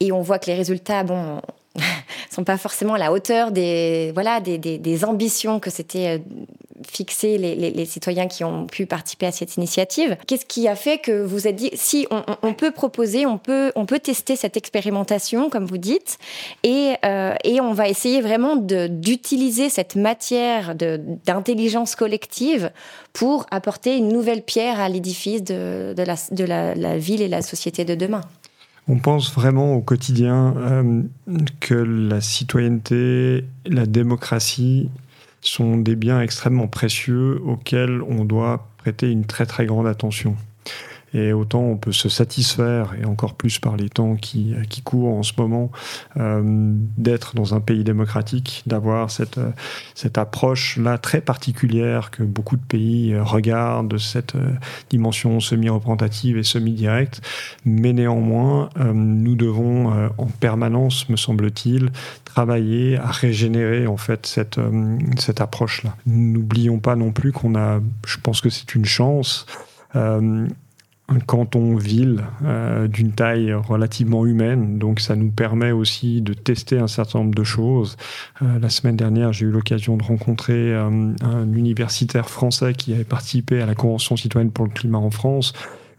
Et 0.00 0.12
on 0.12 0.20
voit 0.22 0.38
que 0.38 0.46
les 0.46 0.54
résultats, 0.54 1.02
bon, 1.02 1.40
sont 2.30 2.44
pas 2.44 2.58
forcément 2.58 2.94
à 2.94 2.98
la 2.98 3.12
hauteur 3.12 3.52
des, 3.52 4.10
voilà, 4.14 4.40
des, 4.40 4.58
des, 4.58 5.04
ambitions 5.04 5.60
que 5.60 5.70
c'était 5.70 6.18
euh, 6.18 6.18
fixé 6.88 7.38
les, 7.38 7.84
citoyens 7.84 8.26
qui 8.26 8.44
ont 8.44 8.66
pu 8.66 8.86
participer 8.86 9.26
à 9.26 9.32
cette 9.32 9.56
initiative. 9.56 10.16
Qu'est-ce 10.26 10.46
qui 10.46 10.68
a 10.68 10.74
fait 10.74 10.98
que 10.98 11.22
vous 11.22 11.46
êtes 11.46 11.56
dit, 11.56 11.70
si 11.74 12.06
on, 12.10 12.54
peut 12.54 12.70
proposer, 12.70 13.26
on 13.26 13.38
peut, 13.38 13.72
on 13.74 13.86
peut 13.86 13.98
tester 13.98 14.36
cette 14.36 14.56
expérimentation, 14.56 15.50
comme 15.50 15.66
vous 15.66 15.78
dites, 15.78 16.18
et, 16.62 16.94
euh, 17.04 17.34
et 17.44 17.60
on 17.60 17.72
va 17.72 17.88
essayer 17.88 18.20
vraiment 18.20 18.56
d'utiliser 18.56 19.68
cette 19.68 19.96
matière 19.96 20.74
d'intelligence 20.74 21.94
collective 21.94 22.70
pour 23.12 23.46
apporter 23.50 23.96
une 23.96 24.08
nouvelle 24.08 24.42
pierre 24.42 24.80
à 24.80 24.88
l'édifice 24.88 25.42
de, 25.42 25.94
de, 25.96 26.02
la, 26.02 26.14
de 26.30 26.44
la, 26.44 26.98
ville 26.98 27.22
et 27.22 27.28
la 27.28 27.42
société 27.42 27.84
de 27.84 27.94
demain? 27.94 28.22
On 28.90 28.98
pense 28.98 29.32
vraiment 29.32 29.76
au 29.76 29.82
quotidien 29.82 30.52
euh, 30.56 31.02
que 31.60 31.74
la 31.74 32.20
citoyenneté, 32.20 33.44
la 33.64 33.86
démocratie 33.86 34.90
sont 35.42 35.76
des 35.76 35.94
biens 35.94 36.20
extrêmement 36.20 36.66
précieux 36.66 37.40
auxquels 37.44 38.02
on 38.02 38.24
doit 38.24 38.66
prêter 38.78 39.08
une 39.08 39.26
très 39.26 39.46
très 39.46 39.64
grande 39.64 39.86
attention. 39.86 40.34
Et 41.12 41.32
autant 41.32 41.60
on 41.60 41.76
peut 41.76 41.92
se 41.92 42.08
satisfaire, 42.08 42.94
et 43.00 43.04
encore 43.04 43.34
plus 43.34 43.58
par 43.58 43.76
les 43.76 43.88
temps 43.88 44.16
qui, 44.16 44.54
qui 44.68 44.82
courent 44.82 45.14
en 45.14 45.22
ce 45.22 45.32
moment, 45.36 45.70
euh, 46.16 46.42
d'être 46.98 47.34
dans 47.34 47.54
un 47.54 47.60
pays 47.60 47.84
démocratique, 47.84 48.62
d'avoir 48.66 49.10
cette, 49.10 49.40
cette 49.94 50.18
approche-là 50.18 50.98
très 50.98 51.20
particulière 51.20 52.10
que 52.10 52.22
beaucoup 52.22 52.56
de 52.56 52.62
pays 52.62 53.16
regardent, 53.18 53.88
de 53.88 53.98
cette 53.98 54.36
euh, 54.36 54.52
dimension 54.88 55.40
semi-représentative 55.40 56.38
et 56.38 56.44
semi-directe. 56.44 57.20
Mais 57.64 57.92
néanmoins, 57.92 58.70
euh, 58.78 58.92
nous 58.92 59.34
devons 59.34 59.90
en 60.18 60.26
permanence, 60.26 61.08
me 61.08 61.16
semble-t-il, 61.16 61.90
travailler 62.24 62.96
à 62.96 63.06
régénérer 63.06 63.86
en 63.86 63.96
fait 63.96 64.26
cette, 64.26 64.60
cette 65.18 65.40
approche-là. 65.40 65.96
N'oublions 66.06 66.78
pas 66.78 66.96
non 66.96 67.12
plus 67.12 67.32
qu'on 67.32 67.54
a, 67.56 67.80
je 68.06 68.16
pense 68.18 68.40
que 68.40 68.50
c'est 68.50 68.74
une 68.74 68.84
chance, 68.84 69.46
un 71.10 71.18
canton-ville 71.18 72.24
euh, 72.44 72.86
d'une 72.86 73.12
taille 73.12 73.52
relativement 73.52 74.24
humaine. 74.26 74.78
Donc 74.78 75.00
ça 75.00 75.16
nous 75.16 75.30
permet 75.30 75.72
aussi 75.72 76.22
de 76.22 76.34
tester 76.34 76.78
un 76.78 76.86
certain 76.86 77.18
nombre 77.18 77.34
de 77.34 77.44
choses. 77.44 77.96
Euh, 78.42 78.58
la 78.60 78.70
semaine 78.70 78.96
dernière, 78.96 79.32
j'ai 79.32 79.46
eu 79.46 79.50
l'occasion 79.50 79.96
de 79.96 80.04
rencontrer 80.04 80.72
euh, 80.72 81.12
un 81.22 81.52
universitaire 81.52 82.30
français 82.30 82.74
qui 82.74 82.94
avait 82.94 83.04
participé 83.04 83.60
à 83.60 83.66
la 83.66 83.74
Convention 83.74 84.16
citoyenne 84.16 84.52
pour 84.52 84.64
le 84.64 84.70
climat 84.70 84.98
en 84.98 85.10
France 85.10 85.52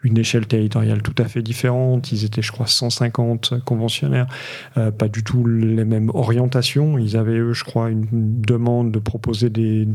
une 0.03 0.17
échelle 0.17 0.47
territoriale 0.47 1.03
tout 1.03 1.13
à 1.19 1.25
fait 1.25 1.43
différente. 1.43 2.11
Ils 2.11 2.25
étaient, 2.25 2.41
je 2.41 2.51
crois, 2.51 2.65
150 2.65 3.63
conventionnaires, 3.63 4.25
pas 4.73 5.07
du 5.07 5.23
tout 5.23 5.45
les 5.45 5.85
mêmes 5.85 6.09
orientations. 6.15 6.97
Ils 6.97 7.17
avaient, 7.17 7.37
eux, 7.37 7.53
je 7.53 7.63
crois, 7.63 7.91
une 7.91 8.07
demande 8.11 8.91
de 8.91 8.97
proposer 8.97 9.51
des, 9.51 9.87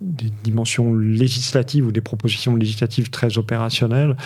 des 0.00 0.30
dimensions 0.42 0.94
législatives 0.94 1.86
ou 1.86 1.92
des 1.92 2.00
propositions 2.00 2.56
législatives 2.56 3.10
très 3.10 3.38
opérationnelles. 3.38 4.16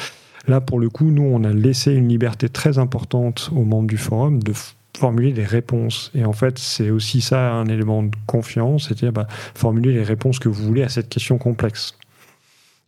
Là, 0.48 0.60
pour 0.60 0.78
le 0.78 0.88
coup, 0.88 1.10
nous, 1.10 1.22
on 1.22 1.44
a 1.44 1.52
laissé 1.52 1.92
une 1.92 2.08
liberté 2.08 2.48
très 2.48 2.78
importante 2.78 3.50
aux 3.54 3.64
membres 3.64 3.88
du 3.88 3.98
forum 3.98 4.42
de 4.42 4.52
formuler 4.96 5.32
des 5.32 5.44
réponses. 5.44 6.10
Et 6.14 6.24
en 6.24 6.32
fait, 6.32 6.58
c'est 6.58 6.90
aussi 6.90 7.20
ça 7.20 7.52
un 7.52 7.66
élément 7.66 8.02
de 8.02 8.10
confiance, 8.26 8.88
c'est-à-dire 8.88 9.12
bah, 9.12 9.26
formuler 9.54 9.92
les 9.92 10.02
réponses 10.02 10.38
que 10.38 10.48
vous 10.48 10.62
voulez 10.62 10.82
à 10.82 10.88
cette 10.88 11.08
question 11.08 11.38
complexe. 11.38 11.94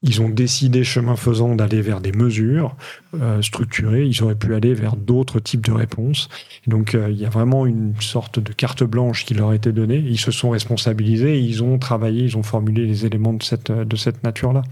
Ils 0.05 0.21
ont 0.21 0.29
décidé, 0.29 0.83
chemin 0.83 1.15
faisant, 1.15 1.55
d'aller 1.55 1.81
vers 1.81 2.01
des 2.01 2.13
mesures 2.13 2.77
euh, 3.15 3.41
structurées. 3.41 4.05
Ils 4.05 4.23
auraient 4.23 4.35
pu 4.35 4.55
aller 4.55 4.75
vers 4.75 4.97
d'autres 4.97 5.39
types 5.39 5.65
de 5.65 5.73
réponses. 5.73 6.29
donc, 6.67 6.95
euh, 6.95 7.11
il 7.11 7.19
y 7.19 7.25
a 7.25 7.31
vraiment 7.31 7.67
une 7.67 7.95
sorte 8.01 8.41
de 8.41 8.53
carte 8.53 8.83
blanche 8.83 9.25
qui 9.25 9.35
leur 9.35 9.51
a 9.51 9.55
été 9.55 9.71
donnée. 9.71 9.99
Ils 10.05 10.19
se 10.19 10.33
sont 10.33 10.51
responsabilisés, 10.51 11.39
ils 11.39 11.63
ont 11.63 11.79
travaillé, 11.79 12.25
ils 12.25 12.37
ont 12.37 12.43
formulé 12.43 12.87
les 12.87 13.07
éléments 13.07 13.33
de 13.33 13.43
cette, 13.43 13.71
de 13.71 13.97
cette 13.97 14.25
nature-là. 14.25 14.63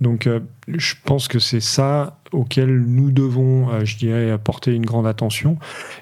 Donc, 0.00 0.26
euh, 0.26 0.40
je 0.68 0.94
pense 1.04 1.26
que 1.26 1.38
c'est 1.38 1.60
ça 1.60 2.18
auquel 2.32 2.80
nous 2.80 3.10
devons, 3.10 3.70
euh, 3.70 3.84
je 3.84 3.96
dirais, 3.96 4.30
apporter 4.30 4.74
une 4.74 4.84
grande 4.84 5.06
attention. 5.06 5.56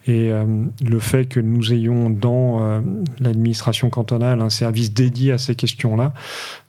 Et 0.06 0.32
euh, 0.32 0.44
le 0.84 0.98
fait 0.98 1.26
que 1.26 1.38
nous 1.38 1.72
ayons 1.72 2.10
dans 2.10 2.82
l'administration 3.20 3.90
cantonale 3.90 4.40
un 4.40 4.50
service 4.50 4.92
dédié 4.92 5.32
à 5.32 5.38
ces 5.38 5.54
questions-là, 5.54 6.12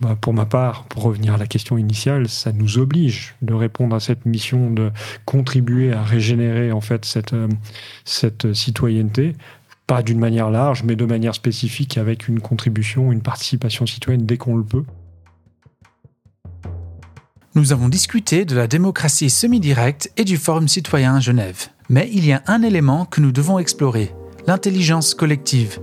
bah, 0.02 0.18
pour 0.20 0.34
ma 0.34 0.46
part, 0.46 0.84
pour 0.84 1.04
revenir 1.04 1.34
à 1.34 1.38
la 1.38 1.48
question 1.48 1.78
initiale, 1.78 2.28
ça 2.28 2.52
nous 2.52 2.78
oblige 2.78 3.36
de 3.42 3.54
répondre 3.54 3.96
à 3.96 4.00
cette 4.00 4.26
mission 4.26 4.70
de 4.72 4.92
contribuer 5.26 5.94
à 5.94 6.04
régénérer 6.04 6.72
en 6.72 6.82
fait 6.82 7.06
cette 8.06 8.54
citoyenneté 8.54 9.34
pas 9.88 10.02
d'une 10.02 10.20
manière 10.20 10.50
large, 10.50 10.84
mais 10.84 10.96
de 10.96 11.06
manière 11.06 11.36
spécifique 11.36 11.98
avec 11.98 12.28
une 12.28 12.40
contribution, 12.40 13.12
une 13.12 13.22
participation 13.22 13.86
citoyenne 13.86 14.26
dès 14.26 14.38
qu'on 14.38 14.56
le 14.56 14.64
peut. 14.64 14.84
Nous 17.58 17.72
avons 17.72 17.88
discuté 17.88 18.44
de 18.44 18.54
la 18.54 18.68
démocratie 18.68 19.30
semi-directe 19.30 20.12
et 20.18 20.26
du 20.26 20.36
Forum 20.36 20.68
citoyen 20.68 21.16
à 21.16 21.20
Genève. 21.22 21.70
Mais 21.88 22.10
il 22.12 22.26
y 22.26 22.34
a 22.34 22.44
un 22.48 22.62
élément 22.64 23.06
que 23.06 23.22
nous 23.22 23.32
devons 23.32 23.60
explorer, 23.60 24.14
l'intelligence 24.46 25.14
collective. 25.14 25.80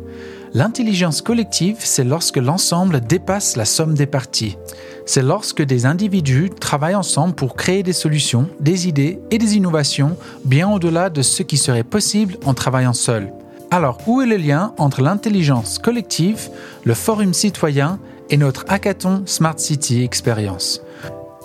L'intelligence 0.52 1.22
collective, 1.22 1.76
c'est 1.78 2.04
lorsque 2.04 2.36
l'ensemble 2.36 3.00
dépasse 3.00 3.56
la 3.56 3.64
somme 3.64 3.94
des 3.94 4.04
parties. 4.04 4.58
C'est 5.06 5.22
lorsque 5.22 5.62
des 5.62 5.86
individus 5.86 6.50
travaillent 6.60 6.94
ensemble 6.94 7.34
pour 7.34 7.56
créer 7.56 7.82
des 7.82 7.94
solutions, 7.94 8.50
des 8.60 8.86
idées 8.86 9.18
et 9.30 9.38
des 9.38 9.56
innovations 9.56 10.18
bien 10.44 10.70
au-delà 10.70 11.08
de 11.08 11.22
ce 11.22 11.42
qui 11.42 11.56
serait 11.56 11.84
possible 11.84 12.36
en 12.44 12.52
travaillant 12.52 12.92
seul. 12.92 13.32
Alors, 13.70 13.96
où 14.06 14.20
est 14.20 14.26
le 14.26 14.36
lien 14.36 14.74
entre 14.76 15.00
l'intelligence 15.00 15.78
collective, 15.78 16.50
le 16.84 16.92
forum 16.92 17.32
citoyen 17.32 17.98
et 18.28 18.36
notre 18.36 18.66
hackathon 18.68 19.22
Smart 19.24 19.58
City 19.58 20.02
Experience? 20.02 20.82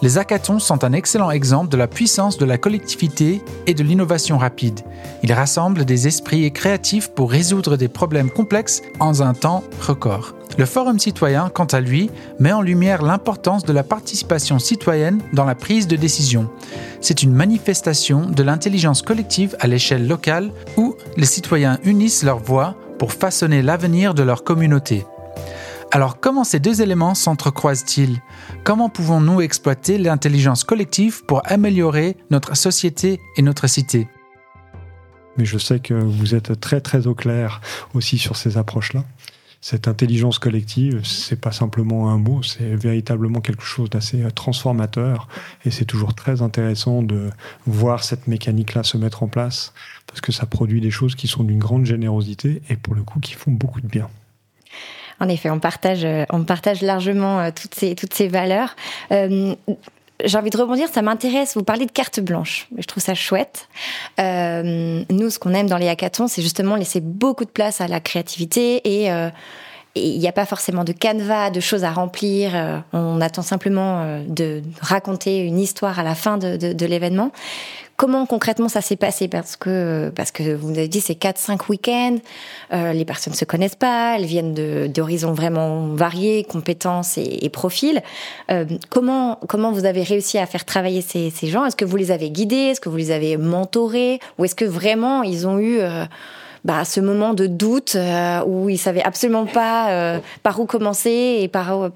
Les 0.02 0.18
hackathons 0.18 0.60
sont 0.60 0.84
un 0.84 0.94
excellent 0.94 1.32
exemple 1.32 1.70
de 1.70 1.78
la 1.78 1.88
puissance 1.88 2.38
de 2.38 2.46
la 2.46 2.58
collectivité 2.58 3.42
et 3.66 3.74
de 3.74 3.84
l'innovation 3.84 4.38
rapide. 4.38 4.82
Ils 5.24 5.34
rassemblent 5.34 5.86
des 5.86 6.08
esprits 6.08 6.52
créatifs 6.52 7.10
pour 7.10 7.32
résoudre 7.32 7.78
des 7.78 7.88
problèmes 7.88 8.30
complexes 8.30 8.82
en 9.00 9.22
un 9.22 9.34
temps 9.34 9.64
record. 9.82 10.34
Le 10.58 10.66
Forum 10.66 10.98
citoyen, 10.98 11.50
quant 11.50 11.66
à 11.66 11.82
lui, 11.82 12.10
met 12.40 12.52
en 12.52 12.62
lumière 12.62 13.02
l'importance 13.02 13.64
de 13.64 13.74
la 13.74 13.84
participation 13.84 14.60
citoyenne 14.60 15.22
dans 15.34 15.46
la 15.46 15.56
prise 15.56 15.88
de 15.88 15.96
décision. 15.96 16.50
C'est 17.02 17.22
une 17.22 17.34
manifestation 17.34 18.28
de 18.28 18.44
l'intelligence 18.44 19.02
collective 19.02 19.56
à 19.60 19.68
l'échelle 19.68 20.08
locale 20.08 20.52
où 20.78 20.96
les 21.16 21.26
citoyens 21.26 21.80
unissent 21.84 22.24
leurs 22.24 22.40
voix 22.40 22.76
pour 22.98 23.14
façonner 23.14 23.62
l'avenir 23.62 24.14
de 24.14 24.24
leur 24.24 24.44
communauté. 24.44 25.06
Alors 25.92 26.20
comment 26.20 26.44
ces 26.44 26.60
deux 26.60 26.82
éléments 26.82 27.16
s'entrecroisent-ils? 27.16 28.22
Comment 28.66 28.90
pouvons-nous 28.90 29.40
exploiter 29.40 29.98
l'intelligence 29.98 30.66
collective 30.66 31.24
pour 31.26 31.42
améliorer 31.46 32.18
notre 32.30 32.58
société 32.58 33.22
et 33.38 33.42
notre 33.42 33.68
cité? 33.68 34.10
Mais 35.38 35.46
je 35.46 35.58
sais 35.58 35.80
que 35.80 35.94
vous 35.94 36.36
êtes 36.36 36.60
très 36.60 36.82
très 36.82 37.08
au 37.08 37.16
clair 37.16 37.62
aussi 37.94 38.18
sur 38.18 38.36
ces 38.36 38.58
approches-là. 38.58 39.06
Cette 39.62 39.88
intelligence 39.88 40.40
collective, 40.40 41.02
c'est 41.06 41.40
pas 41.40 41.54
simplement 41.54 42.12
un 42.12 42.18
mot, 42.18 42.44
c'est 42.44 42.76
véritablement 42.76 43.40
quelque 43.40 43.64
chose 43.64 43.90
d'assez 43.90 44.24
transformateur. 44.36 45.30
Et 45.64 45.72
c'est 45.72 45.86
toujours 45.86 46.14
très 46.14 46.42
intéressant 46.42 47.02
de 47.02 47.30
voir 47.66 48.04
cette 48.04 48.28
mécanique-là 48.28 48.84
se 48.84 48.98
mettre 48.98 49.24
en 49.24 49.28
place, 49.28 49.74
parce 50.06 50.22
que 50.22 50.32
ça 50.32 50.46
produit 50.46 50.82
des 50.82 50.92
choses 50.92 51.16
qui 51.16 51.28
sont 51.28 51.44
d'une 51.44 51.60
grande 51.60 51.86
générosité 51.86 52.62
et 52.70 52.76
pour 52.76 52.94
le 52.94 53.04
coup 53.04 53.20
qui 53.20 53.34
font 53.34 53.52
beaucoup 53.52 53.82
de 53.82 53.88
bien. 53.88 54.10
En 55.20 55.30
effet, 55.30 55.50
on 55.50 55.60
partage, 55.60 56.06
euh, 56.06 56.26
on 56.32 56.44
partage 56.44 56.82
largement 56.82 57.40
euh, 57.40 57.50
toutes 57.54 57.76
ces, 57.76 57.96
toutes 57.96 58.14
ces 58.14 58.28
valeurs. 58.28 58.76
Euh, 59.12 59.56
j'ai 60.24 60.38
envie 60.38 60.50
de 60.50 60.58
rebondir, 60.58 60.88
ça 60.92 61.02
m'intéresse. 61.02 61.56
Vous 61.56 61.64
parlez 61.64 61.86
de 61.86 61.92
carte 61.92 62.20
blanche, 62.20 62.68
je 62.78 62.86
trouve 62.86 63.04
ça 63.04 63.14
chouette. 63.14 63.68
nous, 64.18 65.30
ce 65.30 65.38
qu'on 65.38 65.54
aime 65.54 65.68
dans 65.68 65.78
les 65.78 65.90
hackathons, 65.90 66.28
c'est 66.28 66.42
justement 66.42 66.76
laisser 66.76 67.02
beaucoup 67.02 67.46
de 67.46 67.52
place 67.52 67.82
à 67.82 67.88
la 67.88 68.00
créativité 68.00 68.82
et 68.84 69.12
il 69.94 70.20
n'y 70.20 70.28
a 70.28 70.32
pas 70.32 70.48
forcément 70.48 70.84
de 70.84 70.92
canevas, 70.92 71.52
de 71.52 71.60
choses 71.60 71.84
à 71.84 71.92
remplir. 71.92 72.84
On 72.94 73.22
attend 73.22 73.44
simplement 73.44 74.24
de 74.28 74.64
raconter 74.82 75.38
une 75.38 75.60
histoire 75.60 76.00
à 76.00 76.04
la 76.04 76.16
fin 76.16 76.40
de, 76.40 76.58
de, 76.58 76.74
de 76.74 76.86
l'événement. 76.88 77.32
Comment 77.98 78.28
concrètement 78.28 78.70
ça 78.70 78.82
s'est 78.82 78.96
passé 78.96 79.28
Parce 79.28 79.56
que 79.56 80.12
parce 80.16 80.30
que 80.30 80.54
vous 80.54 80.70
avez 80.70 80.88
dit 80.88 81.02
c'est 81.02 81.20
4-5 81.20 81.68
week-ends, 81.68 82.18
euh, 82.72 82.94
les 82.94 83.06
personnes 83.06 83.34
ne 83.34 83.38
se 83.38 83.44
connaissent 83.44 83.74
pas, 83.74 84.18
elles 84.18 84.26
viennent 84.26 84.54
d'horizons 84.88 85.34
vraiment 85.34 85.88
variés, 85.88 86.44
compétences 86.44 87.18
et, 87.18 87.50
profils. 87.50 88.04
Euh, 88.52 88.66
comment 88.92 89.40
comment 89.48 89.72
vous 89.72 89.86
avez 89.86 90.04
réussi 90.04 90.38
à 90.38 90.46
faire 90.46 90.64
travailler 90.64 91.02
ces, 91.02 91.32
ces 91.32 91.48
gens? 91.48 91.66
Est-ce 91.66 91.76
que 91.76 91.86
vous 91.86 91.98
les 91.98 92.12
avez 92.12 92.30
guidés? 92.30 92.70
Est-ce 92.70 92.82
que 92.82 92.90
vous 92.90 92.98
les 92.98 93.10
avez 93.10 93.36
mentorés? 93.36 94.20
Ou 94.38 94.46
est-ce 94.46 94.54
que 94.54 94.66
vraiment 94.66 95.24
ils 95.24 95.48
ont 95.48 95.58
eu 95.58 95.80
euh, 95.80 96.06
bah, 96.68 96.84
ce 96.84 97.00
moment 97.00 97.34
de 97.34 97.48
doute 97.48 97.96
euh, 97.96 98.44
où 98.46 98.68
ils 98.68 98.78
savaient 98.78 99.02
absolument 99.02 99.46
pas 99.46 99.90
euh, 99.90 100.20
par 100.44 100.60
où 100.60 100.66
commencer 100.66 101.38
et 101.40 101.48
par, 101.48 101.90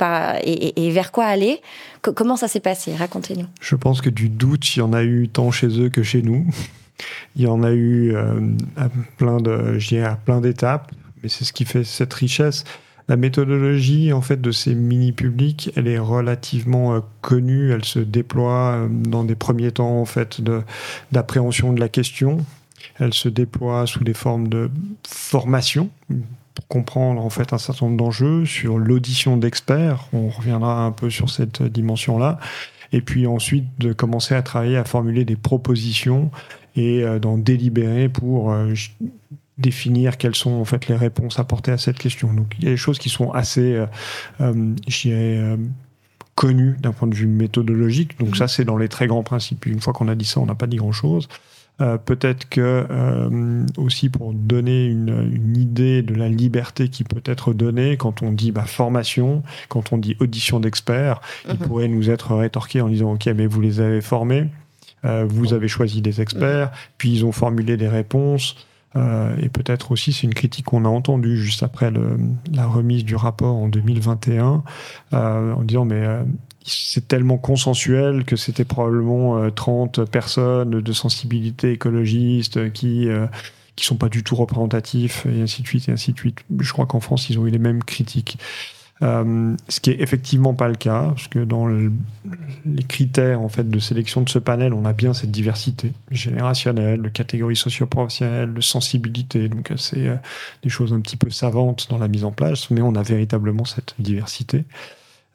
et, 0.45 0.91
vers 0.91 1.11
quoi 1.11 1.25
aller. 1.25 1.59
comment 2.01 2.37
ça 2.37 2.47
s'est 2.47 2.61
passé? 2.61 2.95
Racontez-nous. 2.95 3.47
Je 3.59 3.75
pense 3.75 3.99
que 3.99 4.09
du 4.09 4.29
doute, 4.29 4.77
il 4.77 4.79
y 4.79 4.81
en 4.81 4.93
a 4.93 5.03
eu 5.03 5.27
tant 5.27 5.51
chez 5.51 5.67
eux 5.67 5.89
que 5.89 6.03
chez 6.03 6.21
nous. 6.21 6.47
Il 7.35 7.41
y 7.41 7.47
en 7.47 7.63
a 7.63 7.71
eu 7.71 8.13
euh, 8.15 8.39
à 8.77 8.87
plein 9.17 9.37
de, 9.37 9.79
à 10.05 10.15
plein 10.15 10.39
d'étapes, 10.39 10.91
mais 11.23 11.29
c'est 11.29 11.45
ce 11.45 11.51
qui 11.51 11.65
fait 11.65 11.83
cette 11.83 12.13
richesse. 12.13 12.63
La 13.07 13.15
méthodologie 13.17 14.13
en 14.13 14.21
fait 14.21 14.39
de 14.39 14.51
ces 14.51 14.75
mini 14.75 15.11
publics, 15.11 15.71
elle 15.75 15.87
est 15.87 15.97
relativement 15.97 17.01
connue. 17.21 17.71
Elle 17.71 17.85
se 17.85 17.97
déploie 17.97 18.87
dans 18.89 19.23
des 19.23 19.33
premiers 19.33 19.71
temps 19.71 19.99
en 19.99 20.05
fait 20.05 20.41
d'appréhension 21.11 21.73
de, 21.73 21.79
la 21.79 21.89
question. 21.89 22.45
Elle 22.99 23.13
se 23.13 23.29
déploie 23.29 23.87
sous 23.87 24.03
des 24.03 24.13
formes 24.13 24.47
de 24.47 24.69
formation 25.07 25.89
pour 26.53 26.67
comprendre 26.67 27.23
en 27.23 27.29
fait 27.29 27.53
un 27.53 27.57
certain 27.57 27.85
nombre 27.85 27.97
d'enjeux 27.97 28.45
sur 28.45 28.77
l'audition 28.77 29.37
d'experts. 29.37 30.07
On 30.13 30.29
reviendra 30.29 30.83
un 30.83 30.91
peu 30.91 31.09
sur 31.09 31.29
cette 31.29 31.63
dimension-là. 31.63 32.39
Et 32.93 33.01
puis 33.01 33.25
ensuite 33.25 33.65
de 33.79 33.93
commencer 33.93 34.35
à 34.35 34.41
travailler 34.41 34.77
à 34.77 34.83
formuler 34.83 35.23
des 35.23 35.37
propositions 35.37 36.29
et 36.75 37.03
euh, 37.03 37.19
d'en 37.19 37.37
délibérer 37.37 38.09
pour 38.09 38.53
définir 39.61 40.17
quelles 40.17 40.35
sont 40.35 40.51
en 40.51 40.65
fait 40.65 40.87
les 40.87 40.95
réponses 40.95 41.39
apportées 41.39 41.71
à 41.71 41.77
cette 41.77 41.97
question. 41.97 42.33
Donc 42.33 42.53
il 42.59 42.65
y 42.65 42.67
a 42.67 42.71
des 42.71 42.77
choses 42.77 42.99
qui 42.99 43.09
sont 43.09 43.31
assez, 43.31 43.75
euh, 43.75 43.85
euh, 44.41 44.73
je 44.87 45.01
dirais, 45.01 45.37
euh, 45.37 45.57
connues 46.35 46.75
d'un 46.79 46.91
point 46.91 47.07
de 47.07 47.15
vue 47.15 47.27
méthodologique. 47.27 48.19
Donc 48.19 48.35
ça 48.35 48.47
c'est 48.47 48.65
dans 48.65 48.77
les 48.77 48.89
très 48.89 49.07
grands 49.07 49.23
principes. 49.23 49.65
Une 49.65 49.79
fois 49.79 49.93
qu'on 49.93 50.07
a 50.07 50.15
dit 50.15 50.25
ça, 50.25 50.39
on 50.39 50.45
n'a 50.45 50.55
pas 50.55 50.67
dit 50.67 50.77
grand 50.77 50.91
chose. 51.81 51.99
peut-être 52.05 52.49
que 52.49 52.85
aussi 53.77 54.09
pour 54.09 54.33
donner 54.33 54.85
une, 54.85 55.55
idée 55.55 56.01
de 56.01 56.15
la 56.15 56.29
liberté 56.29 56.89
qui 56.89 57.03
peut 57.03 57.21
être 57.25 57.53
donnée 57.53 57.97
quand 57.97 58.21
on 58.21 58.31
dit 58.31 58.51
bah, 58.51 58.65
formation, 58.65 59.43
quand 59.69 59.93
on 59.93 59.97
dit 59.97 60.15
audition 60.19 60.59
d'experts, 60.59 61.21
il 61.47 61.53
mhm. 61.53 61.57
pourrait 61.59 61.87
nous 61.87 62.09
être 62.09 62.35
rétorqué 62.35 62.81
en 62.81 62.89
disant 62.89 63.13
ok 63.13 63.27
mais 63.35 63.47
vous 63.47 63.61
les 63.61 63.79
avez 63.81 64.01
formés, 64.01 64.47
vous 65.03 65.53
avez 65.53 65.67
choisi 65.67 66.01
des 66.01 66.21
experts, 66.21 66.67
mhm. 66.67 66.73
puis 66.97 67.11
ils 67.11 67.25
ont 67.25 67.31
formulé 67.31 67.77
des 67.77 67.87
réponses. 67.87 68.55
Euh, 68.95 69.35
et 69.41 69.49
peut-être 69.49 69.91
aussi, 69.91 70.11
c'est 70.13 70.23
une 70.23 70.33
critique 70.33 70.65
qu'on 70.65 70.85
a 70.85 70.89
entendue 70.89 71.37
juste 71.37 71.63
après 71.63 71.91
le, 71.91 72.17
la 72.51 72.65
remise 72.65 73.05
du 73.05 73.15
rapport 73.15 73.55
en 73.55 73.67
2021, 73.67 74.63
euh, 75.13 75.53
en 75.53 75.63
disant 75.63 75.85
mais 75.85 76.05
euh, 76.05 76.23
c'est 76.65 77.07
tellement 77.07 77.37
consensuel 77.37 78.23
que 78.23 78.35
c'était 78.35 78.65
probablement 78.65 79.49
30 79.51 79.99
euh, 79.99 80.05
personnes 80.05 80.81
de 80.81 80.93
sensibilité 80.93 81.71
écologiste 81.71 82.71
qui 82.73 83.07
qui 83.75 83.85
sont 83.85 83.95
pas 83.95 84.09
du 84.09 84.23
tout 84.23 84.35
représentatifs 84.35 85.25
et 85.25 85.41
ainsi 85.41 85.61
de 85.61 85.67
suite 85.67 85.89
et 85.89 85.91
ainsi 85.91 86.11
de 86.13 86.17
suite. 86.17 86.39
Je 86.59 86.71
crois 86.71 86.85
qu'en 86.85 86.99
France, 86.99 87.29
ils 87.29 87.39
ont 87.39 87.47
eu 87.47 87.51
les 87.51 87.57
mêmes 87.57 87.83
critiques. 87.83 88.37
Euh, 89.01 89.55
ce 89.67 89.79
qui 89.79 89.89
est 89.89 89.99
effectivement 89.99 90.53
pas 90.53 90.67
le 90.67 90.75
cas, 90.75 91.07
parce 91.15 91.27
que 91.27 91.39
dans 91.39 91.65
les 91.67 92.83
critères 92.87 93.41
en 93.41 93.49
fait 93.49 93.67
de 93.67 93.79
sélection 93.79 94.21
de 94.21 94.29
ce 94.29 94.37
panel, 94.37 94.73
on 94.73 94.85
a 94.85 94.93
bien 94.93 95.13
cette 95.15 95.31
diversité 95.31 95.93
générationnelle, 96.11 97.01
de 97.01 97.09
catégories 97.09 97.55
socio-professionnelles, 97.55 98.53
de 98.53 98.61
sensibilité. 98.61 99.49
Donc 99.49 99.71
c'est 99.77 100.07
euh, 100.07 100.17
des 100.61 100.69
choses 100.69 100.93
un 100.93 100.99
petit 100.99 101.17
peu 101.17 101.31
savantes 101.31 101.87
dans 101.89 101.97
la 101.97 102.07
mise 102.07 102.23
en 102.25 102.31
place, 102.31 102.69
mais 102.69 102.81
on 102.81 102.93
a 102.93 103.01
véritablement 103.01 103.65
cette 103.65 103.95
diversité. 103.97 104.65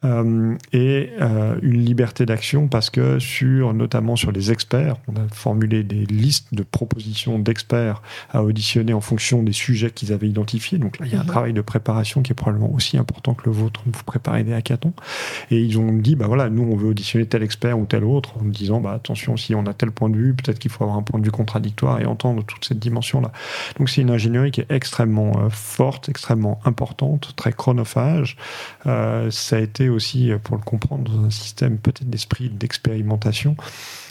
Euh, 0.07 0.55
et 0.73 1.11
euh, 1.21 1.57
une 1.63 1.85
liberté 1.85 2.27
d'action 2.27 2.69
parce 2.69 2.91
que 2.91 3.19
sur 3.19 3.75
notamment 3.75 4.17
sur 4.17 4.31
les 4.31 4.53
experts, 4.53 4.97
on 5.09 5.17
a 5.17 5.27
formulé 5.33 5.83
des 5.83 6.07
listes 6.07 6.55
de 6.55 6.63
propositions 6.63 7.39
d'experts 7.39 8.03
à 8.31 8.43
auditionner 8.43 8.93
en 8.93 9.01
fonction 9.01 9.43
des 9.43 9.53
sujets 9.53 9.91
qu'ils 9.91 10.13
avaient 10.13 10.29
identifiés. 10.29 10.79
Donc 10.79 10.99
là, 10.99 11.07
il 11.07 11.13
y 11.13 11.17
a 11.17 11.21
un 11.21 11.23
mhm. 11.23 11.29
travail 11.29 11.53
de 11.53 11.61
préparation 11.61 12.23
qui 12.23 12.33
est 12.33 12.35
probablement 12.35 12.73
aussi 12.73 12.97
important 12.97 13.35
que 13.35 13.45
le 13.47 13.53
vôtre. 13.53 13.83
Vous 13.87 14.05
préparez 14.05 14.45
des 14.45 14.53
hackathons 14.53 14.93
et 15.51 15.61
ils 15.61 15.79
ont 15.79 15.93
dit 15.93 16.15
bah 16.15 16.27
voilà, 16.27 16.51
nous 16.51 16.63
on 16.63 16.77
veut 16.77 16.89
auditionner 16.89 17.27
tel 17.27 17.43
expert 17.43 17.79
ou 17.79 17.87
tel 17.87 18.05
autre 18.05 18.35
en 18.41 18.45
disant 18.45 18.81
bah 18.81 18.93
attention 18.93 19.37
si 19.37 19.55
on 19.55 19.67
a 19.67 19.75
tel 19.75 19.91
point 19.91 20.09
de 20.09 20.17
vue, 20.17 20.35
peut-être 20.35 20.59
qu'il 20.59 20.71
faut 20.71 20.85
avoir 20.85 20.99
un 20.99 21.03
point 21.03 21.19
de 21.19 21.25
vue 21.25 21.31
contradictoire 21.33 22.01
et 22.01 22.07
entendre 22.07 22.45
toute 22.45 22.65
cette 22.65 22.79
dimension 22.79 23.21
là. 23.21 23.33
Donc 23.79 23.89
c'est 23.89 24.03
une 24.03 24.11
ingénierie 24.11 24.51
qui 24.51 24.61
est 24.61 24.71
extrêmement 24.71 25.33
euh, 25.39 25.51
forte, 25.51 26.09
extrêmement 26.09 26.61
importante, 26.65 27.35
très 27.37 27.53
chronophage. 27.53 28.37
ça 28.85 29.57
a 29.57 29.59
été 29.59 29.89
aussi, 29.97 30.31
euh, 30.31 30.39
pour 30.39 30.57
le 30.57 30.63
comprendre, 30.63 31.11
dans 31.11 31.25
un 31.25 31.31
système 31.31 31.79
peut-être 31.79 32.09
d'esprit 32.09 32.49
d'expérimentation. 32.49 33.57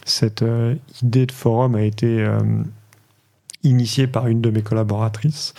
Cette 0.05 0.41
euh, 0.41 0.75
idée 1.01 1.25
de 1.25 1.31
forum 1.31 1.75
a 1.75 1.83
été 1.83 2.21
euh, 2.21 2.39
initiée 3.63 4.07
par 4.07 4.27
une 4.27 4.41
de 4.41 4.49
mes 4.49 4.61
collaboratrices 4.61 5.53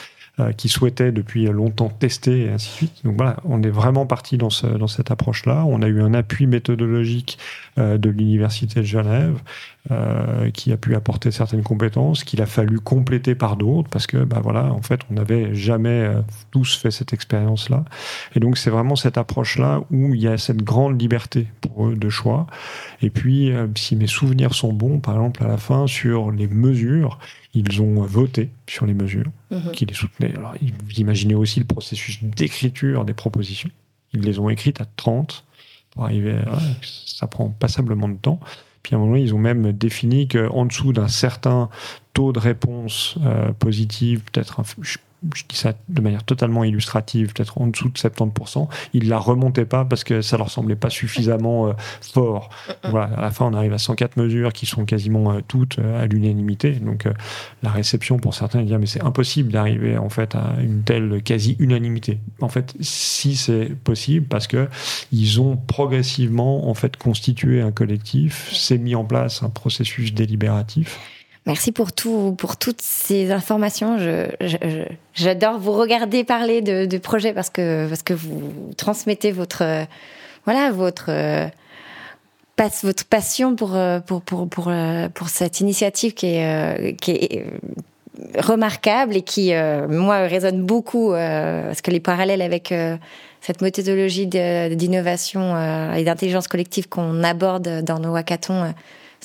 qui 0.59 0.69
souhaitait 0.69 1.13
depuis 1.13 1.47
longtemps 1.47 1.89
tester 1.89 2.45
et 2.45 2.51
ainsi 2.51 2.69
de 2.69 2.75
suite. 2.75 3.05
Donc 3.05 3.17
voilà, 3.17 3.37
on 3.45 3.63
est 3.63 3.71
vraiment 3.71 4.05
parti 4.05 4.37
dans, 4.37 4.51
ce, 4.51 4.67
dans 4.67 4.87
cette 4.87 5.11
approche-là. 5.11 5.65
On 5.67 5.81
a 5.81 5.87
eu 5.87 6.03
un 6.03 6.13
appui 6.13 6.47
méthodologique 6.47 7.39
de 7.79 8.11
l'Université 8.11 8.81
de 8.81 8.87
Genève 8.87 9.41
euh, 9.93 10.51
qui 10.51 10.73
a 10.73 10.77
pu 10.77 10.97
apporter 10.97 11.31
certaines 11.31 11.63
compétences, 11.63 12.25
qu'il 12.25 12.43
a 12.43 12.47
fallu 12.47 12.81
compléter 12.81 13.37
par 13.37 13.57
d'autres, 13.57 13.89
parce 13.89 14.09
que, 14.09 14.17
bah 14.17 14.41
voilà, 14.43 14.73
en 14.73 14.83
fait, 14.83 15.01
on 15.11 15.15
n'avait 15.15 15.55
jamais 15.55 15.89
euh, 15.91 16.23
tous 16.51 16.77
fait 16.77 16.91
cette 16.91 17.13
expérience-là. 17.13 17.85
Et 18.35 18.41
donc, 18.41 18.59
c'est 18.59 18.71
vraiment 18.71 18.97
cette 18.97 19.17
approche-là 19.17 19.83
où 19.93 20.13
il 20.13 20.21
y 20.21 20.27
a 20.27 20.39
cette 20.39 20.65
grande 20.65 21.01
liberté 21.01 21.47
pour 21.61 21.87
eux 21.87 21.95
de 21.95 22.09
choix. 22.09 22.49
Et 23.01 23.11
puis, 23.11 23.53
euh, 23.53 23.69
si 23.77 23.95
mes 23.95 24.09
souvenirs 24.09 24.55
sont 24.55 24.73
bons, 24.73 24.99
par 24.99 25.15
exemple, 25.15 25.45
à 25.45 25.47
la 25.47 25.57
fin, 25.57 25.87
sur 25.87 26.33
les 26.33 26.49
mesures, 26.49 27.21
ils 27.57 27.81
ont 27.81 28.03
voté 28.03 28.51
sur 28.69 28.87
les 28.87 28.95
mesures, 28.95 29.31
mhm. 29.51 29.73
qui 29.73 29.87
les 29.87 29.95
soutenaient. 29.95 30.35
Alors, 30.37 30.55
vous 30.61 31.01
imaginez 31.01 31.35
aussi 31.35 31.59
le 31.59 31.67
processus 31.67 32.23
d'écriture 32.23 33.05
des 33.05 33.15
propositions. 33.15 33.71
Ils 34.13 34.21
les 34.21 34.39
ont 34.39 34.51
écrites 34.51 34.81
à 34.81 34.87
30 34.97 35.45
pour 35.91 36.05
arriver 36.05 36.33
à... 36.33 36.59
Ça 36.83 37.27
prend 37.27 37.49
passablement 37.49 38.09
de 38.09 38.17
temps. 38.17 38.41
Puis 38.83 38.95
à 38.95 38.99
un 38.99 39.01
moment, 39.01 39.17
ils 39.17 39.35
ont 39.35 39.39
même 39.39 39.73
défini 39.73 40.29
qu'en 40.29 40.67
dessous 40.67 40.93
d'un 40.93 41.09
certain 41.09 41.71
taux 42.13 42.33
de 42.33 42.39
réponse 42.39 43.17
euh, 43.25 43.53
positive, 43.53 44.23
peut-être 44.31 44.63
je 44.83 44.99
dis 45.23 45.57
ça 45.57 45.73
de 45.89 46.01
manière 46.01 46.25
totalement 46.25 46.65
illustrative, 46.65 47.33
peut-être 47.33 47.61
en 47.61 47.67
dessous 47.67 47.89
de 47.89 47.99
70%, 47.99 48.69
ils 48.93 49.09
la 49.09 49.19
remontaient 49.19 49.65
pas 49.65 49.85
parce 49.85 50.05
que 50.05 50.21
ça 50.21 50.37
leur 50.37 50.51
semblait 50.51 50.77
pas 50.77 50.91
suffisamment 50.91 51.69
euh, 51.69 51.73
fort. 52.01 52.51
Voilà, 52.85 53.17
à 53.17 53.23
la 53.23 53.31
fin, 53.31 53.47
on 53.47 53.55
arrive 53.55 53.73
à 53.73 53.79
104 53.79 54.17
mesures 54.17 54.53
qui 54.53 54.67
sont 54.67 54.85
quasiment 54.85 55.33
euh, 55.33 55.41
toutes 55.47 55.79
euh, 55.79 56.03
à 56.03 56.07
l'unanimité. 56.07 56.73
Donc, 56.73 57.09
la 57.63 57.71
réception 57.71 58.19
pour 58.19 58.35
certains, 58.35 58.61
ils 58.61 58.67
disent 58.67 58.77
mais 58.79 58.87
c'est 58.87 59.03
impossible 59.03 59.53
d'arriver 59.53 59.97
en 59.97 60.09
fait 60.09 60.35
à 60.35 60.55
une 60.61 60.83
telle 60.83 61.23
quasi-unanimité. 61.23 62.19
En 62.41 62.49
fait, 62.49 62.75
si 62.81 63.37
c'est 63.37 63.75
possible, 63.85 64.27
parce 64.27 64.47
que 64.47 64.69
ils 65.13 65.41
ont 65.41 65.57
progressivement 65.57 66.69
en 66.69 66.75
fait 66.75 66.97
constitué 66.97 67.63
un 67.63 67.73
collectif, 67.73 68.51
c'est 68.53 68.79
mis 68.79 68.95
en 68.95 69.05
place 69.05 69.43
un 69.43 69.51
processus 69.51 70.13
délibératif 70.13 71.16
Merci 71.47 71.71
pour 71.71 71.93
tout, 71.93 72.35
pour 72.37 72.57
toutes 72.57 72.83
ces 72.83 73.31
informations. 73.31 73.99
j'adore 75.15 75.59
vous 75.61 75.73
regarder 75.73 76.25
parler 76.25 76.61
de, 76.61 76.87
de 76.87 76.99
projets 76.99 77.33
parce 77.33 77.51
que 77.51 77.89
parce 77.89 78.03
que 78.03 78.15
vous 78.15 78.73
transmettez 78.77 79.31
votre 79.31 79.63
voilà 80.45 80.73
votre 80.73 81.13
votre 82.83 83.05
passion 83.05 83.55
pour 83.55 83.79
pour 84.07 84.23
pour 84.23 84.49
pour, 84.49 84.73
pour 85.15 85.29
cette 85.29 85.61
initiative 85.61 86.15
qui 86.15 86.27
est 86.27 86.97
qui 87.01 87.13
est 87.13 87.47
remarquable 88.41 89.17
et 89.17 89.23
qui 89.23 89.53
moi 89.89 90.27
résonne 90.27 90.63
beaucoup 90.63 91.13
parce 91.13 91.81
que 91.81 91.93
les 91.93 92.01
parallèles 92.01 92.43
avec 92.43 92.75
cette 93.41 93.61
méthodologie 93.61 94.27
d'innovation 94.27 95.55
et 95.95 96.03
d'intelligence 96.03 96.49
collective 96.49 96.89
qu'on 96.89 97.23
aborde 97.23 97.85
dans 97.85 98.01
nos 98.01 98.17
hackathons 98.17 98.75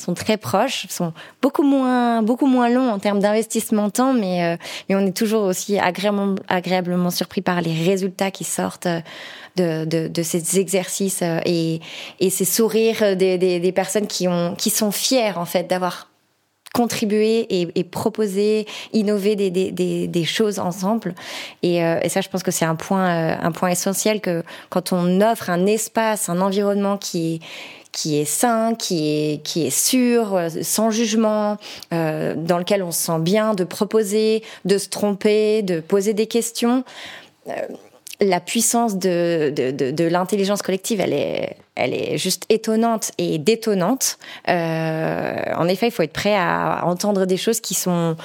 sont 0.02 0.14
très 0.14 0.38
proches, 0.38 0.88
sont 0.90 1.14
beaucoup 1.42 1.64
moins, 1.64 2.22
beaucoup 2.22 2.48
moins 2.48 2.70
longs 2.70 2.90
en 2.90 3.00
termes 3.00 3.20
d'investissement 3.20 3.90
temps, 3.90 4.14
mais, 4.14 4.44
euh, 4.44 4.58
mais 4.90 4.96
on 4.96 5.06
est 5.06 5.16
toujours 5.16 5.44
aussi 5.44 5.80
agréablement, 5.80 6.36
agréablement 6.48 7.10
surpris 7.10 7.42
par 7.42 7.62
les 7.62 7.74
résultats 7.74 8.32
qui 8.32 8.44
sortent 8.44 8.88
euh, 8.88 9.02
de, 9.56 9.86
de, 9.86 10.08
de 10.08 10.24
ces 10.24 10.60
exercices 10.60 11.22
euh, 11.22 11.40
et, 11.46 11.80
et 12.20 12.30
ces 12.30 12.46
sourires 12.46 13.16
des, 13.16 13.38
des, 13.38 13.60
des, 13.60 13.72
personnes 13.72 14.08
qui, 14.08 14.28
ont, 14.28 14.56
qui 14.56 14.70
sont 14.70 14.92
fières 14.92 15.38
en 15.38 15.46
fait 15.46 15.64
d'avoir 15.64 16.11
contribué 16.74 17.40
et, 17.50 17.68
et 17.76 17.84
proposé, 17.84 18.66
innover 18.94 19.36
des, 19.36 19.50
des, 19.50 20.08
des, 20.08 20.24
choses 20.24 20.60
ensemble. 20.60 21.14
Et, 21.64 21.78
et, 21.78 22.10
ça, 22.10 22.22
je 22.22 22.30
pense 22.30 22.44
que 22.44 22.52
c'est 22.52 22.66
un 22.66 22.76
point, 22.76 23.38
un 23.40 23.52
point 23.52 23.70
essentiel 23.70 24.22
que 24.22 24.44
quand 24.70 24.94
on 24.94 25.20
offre 25.22 25.50
un 25.50 25.66
espace, 25.66 26.30
un 26.30 26.40
environnement 26.40 26.98
qui 26.98 27.36
est 27.36 27.40
qui 27.92 28.18
est 28.18 28.26
sain, 28.26 28.74
qui 28.76 29.10
est, 29.10 29.44
qui 29.44 29.66
est 29.66 29.70
sûr, 29.70 30.36
euh, 30.36 30.50
sans 30.62 30.92
jugement, 30.92 31.58
euh, 31.94 32.34
dans 32.36 32.58
lequel 32.58 32.84
on 32.84 32.92
se 32.92 33.02
sent 33.02 33.20
bien 33.20 33.54
de 33.54 33.64
proposer, 33.64 34.44
de 34.66 34.78
se 34.78 34.90
tromper, 34.90 35.62
de 35.62 35.80
poser 35.80 36.14
des 36.14 36.28
questions. 36.28 36.84
La 38.22 38.40
puissance 38.40 38.98
de, 38.98 39.50
de, 39.50 40.04
l'intelligence 40.04 40.62
collective, 40.62 41.02
elle 41.02 41.14
est, 41.14 41.58
elle 41.76 41.94
est 41.94 42.18
juste 42.20 42.46
étonnante 42.50 43.12
et 43.18 43.40
détonnante. 43.40 44.20
Euh, 44.48 45.36
en 45.58 45.68
effet, 45.68 45.88
il 45.88 45.92
faut 45.92 46.04
être 46.04 46.14
prêt 46.14 46.36
à 46.36 46.82
entendre 46.84 47.26
des 47.26 47.38
choses 47.38 47.60
qui 47.60 47.74
sont 47.74 48.16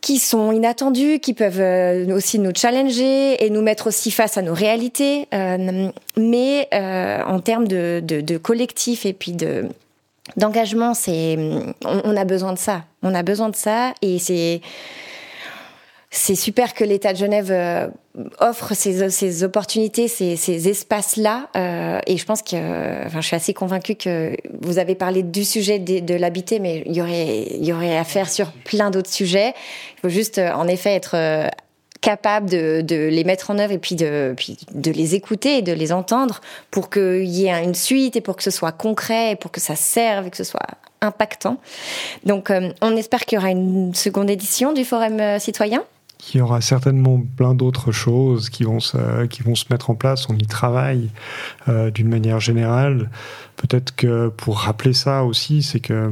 qui 0.00 0.18
sont 0.18 0.50
inattendus, 0.50 1.18
qui 1.18 1.34
peuvent 1.34 1.60
euh, 1.60 2.16
aussi 2.16 2.38
nous 2.38 2.52
challenger 2.54 3.44
et 3.44 3.50
nous 3.50 3.60
mettre 3.60 3.88
aussi 3.88 4.10
face 4.10 4.38
à 4.38 4.42
nos 4.42 4.54
réalités. 4.54 5.26
Euh, 5.34 5.90
mais 6.16 6.68
en 6.72 7.40
termes 7.40 7.66
de, 7.66 8.00
de, 8.02 8.38
collectif 8.38 9.04
et 9.04 9.12
puis 9.12 9.32
de 9.32 9.66
d'engagement, 10.36 10.94
c'est 10.94 11.36
on, 11.84 12.16
a 12.16 12.24
besoin 12.24 12.52
de 12.52 12.58
ça. 12.58 12.84
On 13.02 13.14
a 13.14 13.22
besoin 13.22 13.48
de 13.48 13.56
ça 13.56 13.94
et 14.00 14.18
c'est 14.18 14.60
c'est 16.12 16.34
super 16.34 16.74
que 16.74 16.82
l'État 16.82 17.12
de 17.12 17.18
Genève 17.18 17.52
euh, 17.52 17.86
offre 18.40 18.74
ces, 18.74 19.44
opportunités, 19.44 20.08
ces, 20.08 20.34
ces 20.34 20.68
espaces-là. 20.68 21.48
Euh, 21.54 22.00
et 22.08 22.16
je 22.16 22.24
pense 22.24 22.42
que, 22.42 23.06
enfin, 23.06 23.20
je 23.20 23.26
suis 23.28 23.36
assez 23.36 23.54
convaincue 23.54 23.94
que 23.94 24.36
vous 24.60 24.78
avez 24.78 24.96
parlé 24.96 25.22
du 25.22 25.44
sujet 25.44 25.78
de, 25.78 26.00
de 26.00 26.14
l'habiter, 26.14 26.58
mais 26.58 26.82
il 26.86 26.96
y 26.96 27.72
aurait, 27.72 27.96
à 27.96 28.02
faire 28.02 28.28
sur 28.28 28.50
plein 28.50 28.90
d'autres 28.90 29.10
sujets. 29.10 29.54
Il 29.98 30.00
faut 30.00 30.08
juste, 30.08 30.38
euh, 30.38 30.50
en 30.50 30.66
effet, 30.66 30.94
être 30.94 31.16
capable 32.00 32.50
de, 32.50 33.08
les 33.08 33.22
mettre 33.22 33.50
en 33.50 33.58
œuvre 33.60 33.72
et 33.72 33.78
puis 33.78 33.94
de, 33.94 34.34
puis 34.36 34.56
de 34.74 34.90
les 34.90 35.14
écouter 35.14 35.58
et 35.58 35.62
de 35.62 35.72
les 35.72 35.92
entendre 35.92 36.40
pour 36.72 36.90
qu'il 36.90 37.26
y 37.26 37.46
ait 37.46 37.62
une 37.62 37.74
suite 37.74 38.16
et 38.16 38.20
pour 38.20 38.34
que 38.34 38.42
ce 38.42 38.50
soit 38.50 38.72
concret 38.72 39.32
et 39.32 39.36
pour 39.36 39.52
que 39.52 39.60
ça 39.60 39.76
serve 39.76 40.26
et 40.26 40.30
que 40.30 40.36
ce 40.36 40.44
soit 40.44 40.66
impactant. 41.02 41.58
Donc, 42.24 42.50
on 42.80 42.96
espère 42.96 43.26
qu'il 43.26 43.36
y 43.36 43.38
aura 43.38 43.50
une 43.50 43.94
seconde 43.94 44.30
édition 44.30 44.72
du 44.72 44.84
Forum 44.84 45.38
citoyen. 45.38 45.84
Il 46.28 46.38
y 46.38 46.40
aura 46.40 46.60
certainement 46.60 47.20
plein 47.36 47.54
d'autres 47.54 47.92
choses 47.92 48.50
qui 48.50 48.64
vont, 48.64 48.80
se, 48.80 49.26
qui 49.26 49.42
vont 49.42 49.54
se 49.54 49.64
mettre 49.70 49.90
en 49.90 49.94
place. 49.94 50.28
On 50.28 50.36
y 50.36 50.46
travaille 50.46 51.10
euh, 51.68 51.90
d'une 51.90 52.08
manière 52.08 52.40
générale. 52.40 53.10
Peut-être 53.56 53.94
que 53.96 54.28
pour 54.28 54.58
rappeler 54.58 54.92
ça 54.92 55.24
aussi, 55.24 55.62
c'est 55.62 55.80
que 55.80 55.92
euh, 55.92 56.10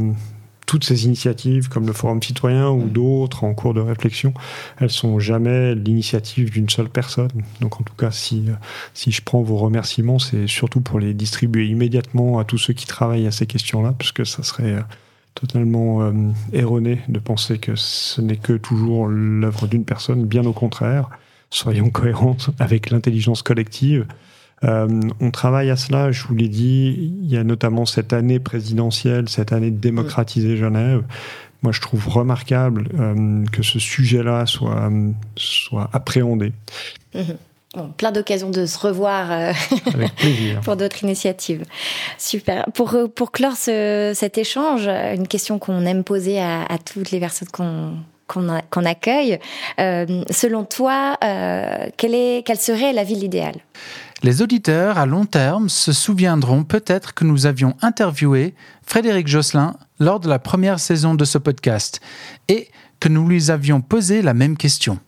toutes 0.66 0.84
ces 0.84 1.06
initiatives, 1.06 1.68
comme 1.68 1.86
le 1.86 1.92
Forum 1.92 2.22
citoyen 2.22 2.68
ou 2.70 2.88
d'autres 2.88 3.44
en 3.44 3.54
cours 3.54 3.74
de 3.74 3.80
réflexion, 3.80 4.34
elles 4.78 4.90
sont 4.90 5.18
jamais 5.18 5.74
l'initiative 5.74 6.50
d'une 6.50 6.68
seule 6.68 6.90
personne. 6.90 7.42
Donc 7.60 7.80
en 7.80 7.84
tout 7.84 7.94
cas, 7.94 8.10
si, 8.10 8.44
euh, 8.48 8.54
si 8.94 9.12
je 9.12 9.22
prends 9.22 9.42
vos 9.42 9.56
remerciements, 9.56 10.18
c'est 10.18 10.46
surtout 10.46 10.80
pour 10.80 10.98
les 10.98 11.14
distribuer 11.14 11.66
immédiatement 11.66 12.38
à 12.38 12.44
tous 12.44 12.58
ceux 12.58 12.74
qui 12.74 12.86
travaillent 12.86 13.26
à 13.26 13.32
ces 13.32 13.46
questions-là, 13.46 13.94
puisque 13.98 14.26
ça 14.26 14.42
serait 14.42 14.76
totalement 15.38 16.02
euh, 16.02 16.12
erroné 16.52 17.00
de 17.08 17.18
penser 17.20 17.58
que 17.58 17.76
ce 17.76 18.20
n'est 18.20 18.36
que 18.36 18.54
toujours 18.54 19.06
l'œuvre 19.06 19.68
d'une 19.68 19.84
personne, 19.84 20.24
bien 20.24 20.44
au 20.44 20.52
contraire. 20.52 21.10
Soyons 21.50 21.90
cohérents 21.98 22.36
avec 22.58 22.90
l'intelligence 22.90 23.42
collective. 23.42 24.06
Euh, 24.64 25.00
on 25.20 25.30
travaille 25.30 25.70
à 25.70 25.76
cela, 25.76 26.10
je 26.10 26.24
vous 26.24 26.34
l'ai 26.34 26.48
dit, 26.48 27.20
il 27.22 27.28
y 27.28 27.36
a 27.36 27.44
notamment 27.44 27.86
cette 27.86 28.12
année 28.12 28.40
présidentielle, 28.40 29.28
cette 29.28 29.52
année 29.52 29.70
de 29.70 29.78
démocratiser 29.78 30.56
Genève. 30.56 31.04
Moi, 31.62 31.72
je 31.72 31.80
trouve 31.80 32.08
remarquable 32.08 32.88
euh, 32.98 33.44
que 33.52 33.62
ce 33.62 33.78
sujet-là 33.78 34.46
soit, 34.46 34.90
soit 35.36 35.88
appréhendé. 35.92 36.52
Mmh 37.78 37.92
plein 37.96 38.12
d'occasions 38.12 38.50
de 38.50 38.66
se 38.66 38.78
revoir 38.78 39.32
euh, 39.32 39.52
pour 40.64 40.76
d'autres 40.76 41.02
initiatives. 41.02 41.64
Super. 42.16 42.66
Pour, 42.74 42.94
euh, 42.94 43.08
pour 43.08 43.32
clore 43.32 43.56
ce, 43.56 44.12
cet 44.14 44.38
échange, 44.38 44.86
une 44.86 45.26
question 45.26 45.58
qu'on 45.58 45.84
aime 45.84 46.04
poser 46.04 46.40
à, 46.40 46.62
à, 46.62 46.78
toutes 46.78 47.10
les 47.10 47.20
personnes 47.20 47.48
qu'on 47.48 47.94
qu'on 48.28 48.84
accueille. 48.84 49.38
Euh, 49.80 50.22
selon 50.30 50.64
toi, 50.64 51.16
euh, 51.24 51.88
quelle, 51.96 52.14
est, 52.14 52.46
quelle 52.46 52.58
serait 52.58 52.92
la 52.92 53.04
ville 53.04 53.24
idéale? 53.24 53.56
Les 54.22 54.42
auditeurs 54.42 54.98
à 54.98 55.06
long 55.06 55.24
terme 55.24 55.68
se 55.68 55.92
souviendront 55.92 56.64
peut-être 56.64 57.14
que 57.14 57.24
nous 57.24 57.46
avions 57.46 57.74
interviewé 57.82 58.54
Frédéric 58.84 59.28
Josselin 59.28 59.76
lors 60.00 60.20
de 60.20 60.28
la 60.28 60.38
première 60.38 60.80
saison 60.80 61.14
de 61.14 61.24
ce 61.24 61.38
podcast 61.38 62.00
et 62.48 62.68
que 63.00 63.08
nous 63.08 63.28
lui 63.28 63.50
avions 63.50 63.80
posé 63.80 64.22
la 64.22 64.34
même 64.34 64.56
question. 64.56 64.98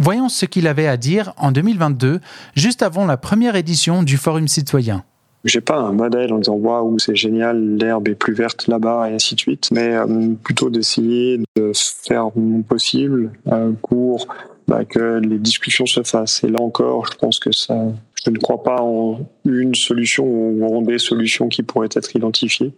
Voyons 0.00 0.28
ce 0.28 0.46
qu'il 0.46 0.68
avait 0.68 0.86
à 0.86 0.96
dire 0.96 1.32
en 1.36 1.50
2022, 1.50 2.20
juste 2.54 2.82
avant 2.82 3.04
la 3.04 3.16
première 3.16 3.56
édition 3.56 4.04
du 4.04 4.16
Forum 4.16 4.46
citoyen. 4.46 5.02
J'ai 5.44 5.60
pas 5.60 5.78
un 5.78 5.92
modèle 5.92 6.32
en 6.32 6.38
disant 6.38 6.54
waouh 6.54 6.98
c'est 6.98 7.16
génial 7.16 7.76
l'herbe 7.76 8.08
est 8.08 8.14
plus 8.14 8.34
verte 8.34 8.68
là-bas 8.68 9.10
et 9.10 9.14
ainsi 9.14 9.34
de 9.34 9.40
suite, 9.40 9.68
mais 9.72 9.94
euh, 9.94 10.34
plutôt 10.42 10.70
d'essayer 10.70 11.40
de 11.56 11.72
faire 11.74 12.28
mon 12.36 12.62
possible 12.62 13.32
euh, 13.48 13.72
pour 13.88 14.28
bah, 14.68 14.84
que 14.84 15.18
les 15.18 15.38
discussions 15.38 15.86
se 15.86 16.02
fassent. 16.02 16.44
Et 16.44 16.48
là 16.48 16.60
encore, 16.60 17.06
je 17.12 17.16
pense 17.18 17.40
que 17.40 17.50
ça, 17.50 17.76
je 18.24 18.30
ne 18.30 18.38
crois 18.38 18.62
pas 18.62 18.80
en 18.80 19.20
une 19.44 19.74
solution 19.74 20.24
ou 20.24 20.76
en 20.76 20.82
des 20.82 20.98
solutions 20.98 21.48
qui 21.48 21.62
pourraient 21.62 21.88
être 21.94 22.14
identifiées 22.14 22.72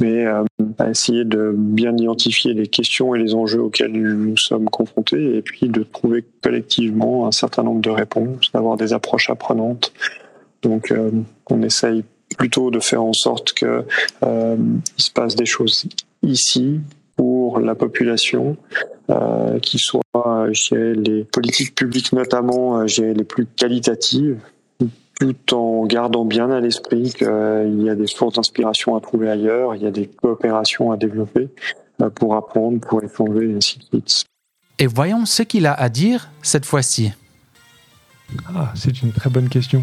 mais 0.00 0.26
euh, 0.26 0.44
à 0.78 0.90
essayer 0.90 1.24
de 1.24 1.52
bien 1.56 1.96
identifier 1.96 2.54
les 2.54 2.68
questions 2.68 3.14
et 3.14 3.18
les 3.18 3.34
enjeux 3.34 3.62
auxquels 3.62 3.92
nous 3.92 4.36
sommes 4.36 4.68
confrontés, 4.68 5.36
et 5.36 5.42
puis 5.42 5.68
de 5.68 5.82
trouver 5.82 6.24
collectivement 6.42 7.26
un 7.26 7.32
certain 7.32 7.62
nombre 7.62 7.80
de 7.80 7.90
réponses, 7.90 8.52
d'avoir 8.52 8.76
des 8.76 8.92
approches 8.92 9.30
apprenantes. 9.30 9.92
Donc, 10.62 10.90
euh, 10.90 11.10
on 11.50 11.62
essaye 11.62 12.04
plutôt 12.36 12.70
de 12.70 12.80
faire 12.80 13.02
en 13.02 13.12
sorte 13.12 13.52
que 13.52 13.84
euh, 14.22 14.56
il 14.96 15.02
se 15.02 15.10
passe 15.10 15.34
des 15.34 15.46
choses 15.46 15.88
ici 16.22 16.80
pour 17.16 17.58
la 17.58 17.74
population, 17.74 18.56
euh, 19.10 19.58
qui 19.58 19.78
soient, 19.78 20.02
dirais, 20.52 20.94
les 20.94 21.24
politiques 21.24 21.74
publiques 21.74 22.12
notamment, 22.12 22.84
dirais, 22.84 23.14
les 23.14 23.24
plus 23.24 23.46
qualitatives, 23.46 24.38
tout 25.18 25.54
en 25.54 25.84
gardant 25.86 26.24
bien 26.24 26.50
à 26.50 26.60
l'esprit 26.60 27.12
qu'il 27.12 27.82
y 27.82 27.90
a 27.90 27.94
des 27.94 28.06
sources 28.06 28.34
d'inspiration 28.34 28.96
à 28.96 29.00
trouver 29.00 29.28
ailleurs, 29.28 29.74
il 29.74 29.82
y 29.82 29.86
a 29.86 29.90
des 29.90 30.06
coopérations 30.06 30.92
à 30.92 30.96
développer 30.96 31.48
euh, 32.00 32.10
pour 32.10 32.36
apprendre, 32.36 32.80
pour 32.80 33.02
échanger, 33.02 33.50
et 33.50 33.56
ainsi 33.56 33.78
de 33.78 33.84
suite. 33.84 34.24
Et 34.78 34.86
voyons 34.86 35.26
ce 35.26 35.42
qu'il 35.42 35.66
a 35.66 35.72
à 35.72 35.88
dire 35.88 36.30
cette 36.42 36.64
fois-ci. 36.64 37.12
Ah, 38.54 38.72
c'est 38.76 39.02
une 39.02 39.12
très 39.12 39.30
bonne 39.30 39.48
question. 39.48 39.82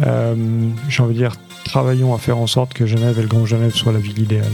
Euh, 0.00 0.34
J'ai 0.88 1.02
envie 1.02 1.14
de 1.14 1.18
dire, 1.18 1.34
travaillons 1.64 2.14
à 2.14 2.18
faire 2.18 2.38
en 2.38 2.46
sorte 2.46 2.74
que 2.74 2.86
Genève 2.86 3.18
et 3.18 3.22
le 3.22 3.28
Grand 3.28 3.46
Genève 3.46 3.74
soient 3.74 3.92
la 3.92 3.98
ville 3.98 4.18
idéale. 4.18 4.52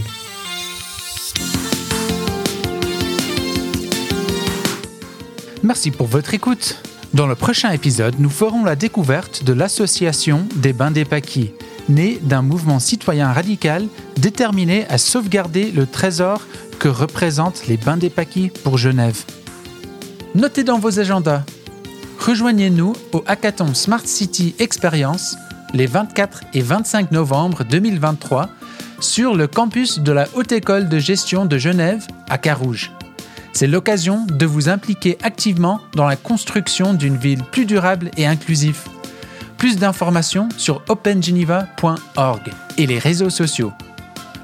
Merci 5.63 5.91
pour 5.91 6.07
votre 6.07 6.33
écoute. 6.33 6.81
Dans 7.13 7.27
le 7.27 7.35
prochain 7.35 7.71
épisode, 7.71 8.15
nous 8.19 8.29
ferons 8.29 8.63
la 8.63 8.77
découverte 8.77 9.43
de 9.43 9.51
l'association 9.51 10.47
des 10.55 10.71
Bains 10.71 10.91
des 10.91 11.03
Paquis, 11.03 11.51
née 11.89 12.19
d'un 12.21 12.41
mouvement 12.41 12.79
citoyen 12.79 13.33
radical 13.33 13.87
déterminé 14.15 14.85
à 14.87 14.97
sauvegarder 14.97 15.71
le 15.71 15.85
trésor 15.85 16.47
que 16.79 16.87
représentent 16.87 17.67
les 17.67 17.75
Bains 17.75 17.97
des 17.97 18.09
Paquis 18.09 18.49
pour 18.63 18.77
Genève. 18.77 19.25
Notez 20.35 20.63
dans 20.63 20.79
vos 20.79 20.99
agendas. 20.99 21.43
Rejoignez-nous 22.19 22.93
au 23.11 23.23
hackathon 23.27 23.73
Smart 23.73 24.05
City 24.05 24.55
Experience 24.59 25.35
les 25.73 25.87
24 25.87 26.43
et 26.53 26.61
25 26.61 27.11
novembre 27.11 27.65
2023 27.65 28.47
sur 29.01 29.35
le 29.35 29.47
campus 29.47 29.99
de 29.99 30.13
la 30.13 30.27
Haute 30.33 30.53
École 30.53 30.87
de 30.87 30.99
gestion 30.99 31.45
de 31.45 31.57
Genève 31.57 32.07
à 32.29 32.37
Carouge. 32.37 32.91
C'est 33.53 33.67
l'occasion 33.67 34.25
de 34.25 34.45
vous 34.45 34.69
impliquer 34.69 35.17
activement 35.23 35.81
dans 35.95 36.07
la 36.07 36.15
construction 36.15 36.93
d'une 36.93 37.17
ville 37.17 37.43
plus 37.43 37.65
durable 37.65 38.11
et 38.17 38.25
inclusive. 38.25 38.79
Plus 39.57 39.77
d'informations 39.77 40.49
sur 40.57 40.81
opengeneva.org 40.87 42.41
et 42.77 42.87
les 42.87 42.99
réseaux 42.99 43.29
sociaux. 43.29 43.73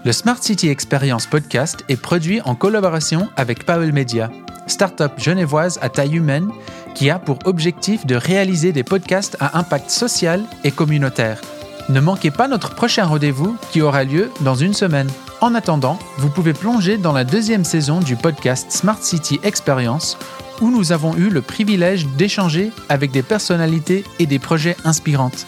Le 0.06 0.12
Smart 0.12 0.41
City 0.41 0.70
Experience 0.70 1.26
podcast 1.26 1.84
est 1.89 2.02
produit 2.02 2.41
en 2.41 2.56
collaboration 2.56 3.28
avec 3.36 3.65
Powell 3.65 3.93
Media, 3.93 4.30
start-up 4.67 5.13
genevoise 5.17 5.80
à 5.82 5.89
taille 5.89 6.15
humaine 6.15 6.52
qui 6.93 7.10
a 7.10 7.20
pour 7.20 7.39
objectif 7.46 8.06
de 8.06 8.15
réaliser 8.15 8.72
des 8.72 8.84
podcasts 8.84 9.38
à 9.39 9.58
impact 9.58 9.89
social 9.89 10.43
et 10.63 10.72
communautaire. 10.72 11.41
Ne 11.89 12.00
manquez 12.00 12.32
pas 12.32 12.48
notre 12.48 12.76
prochain 12.76 13.06
rendez-vous 13.06 13.56
qui 13.72 13.82
aura 13.82 14.04
lieu 14.04 14.32
dans 14.41 14.56
une 14.56 14.74
semaine. 14.74 15.10
En 15.39 15.54
attendant, 15.54 16.00
vous 16.17 16.30
pouvez 16.30 16.54
plonger 16.54 16.97
dans 16.97 17.13
la 17.13 17.23
deuxième 17.23 17.63
saison 17.63 18.00
du 18.00 18.15
podcast 18.15 18.71
Smart 18.71 19.04
City 19.04 19.39
Experience 19.43 20.17
où 20.62 20.71
nous 20.71 20.91
avons 20.91 21.15
eu 21.15 21.30
le 21.30 21.43
privilège 21.43 22.08
d'échanger 22.08 22.71
avec 22.89 23.12
des 23.12 23.21
personnalités 23.21 24.04
et 24.17 24.26
des 24.26 24.39
projets 24.39 24.76
inspirantes. 24.84 25.45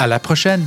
À 0.00 0.08
la 0.08 0.18
prochaine! 0.18 0.66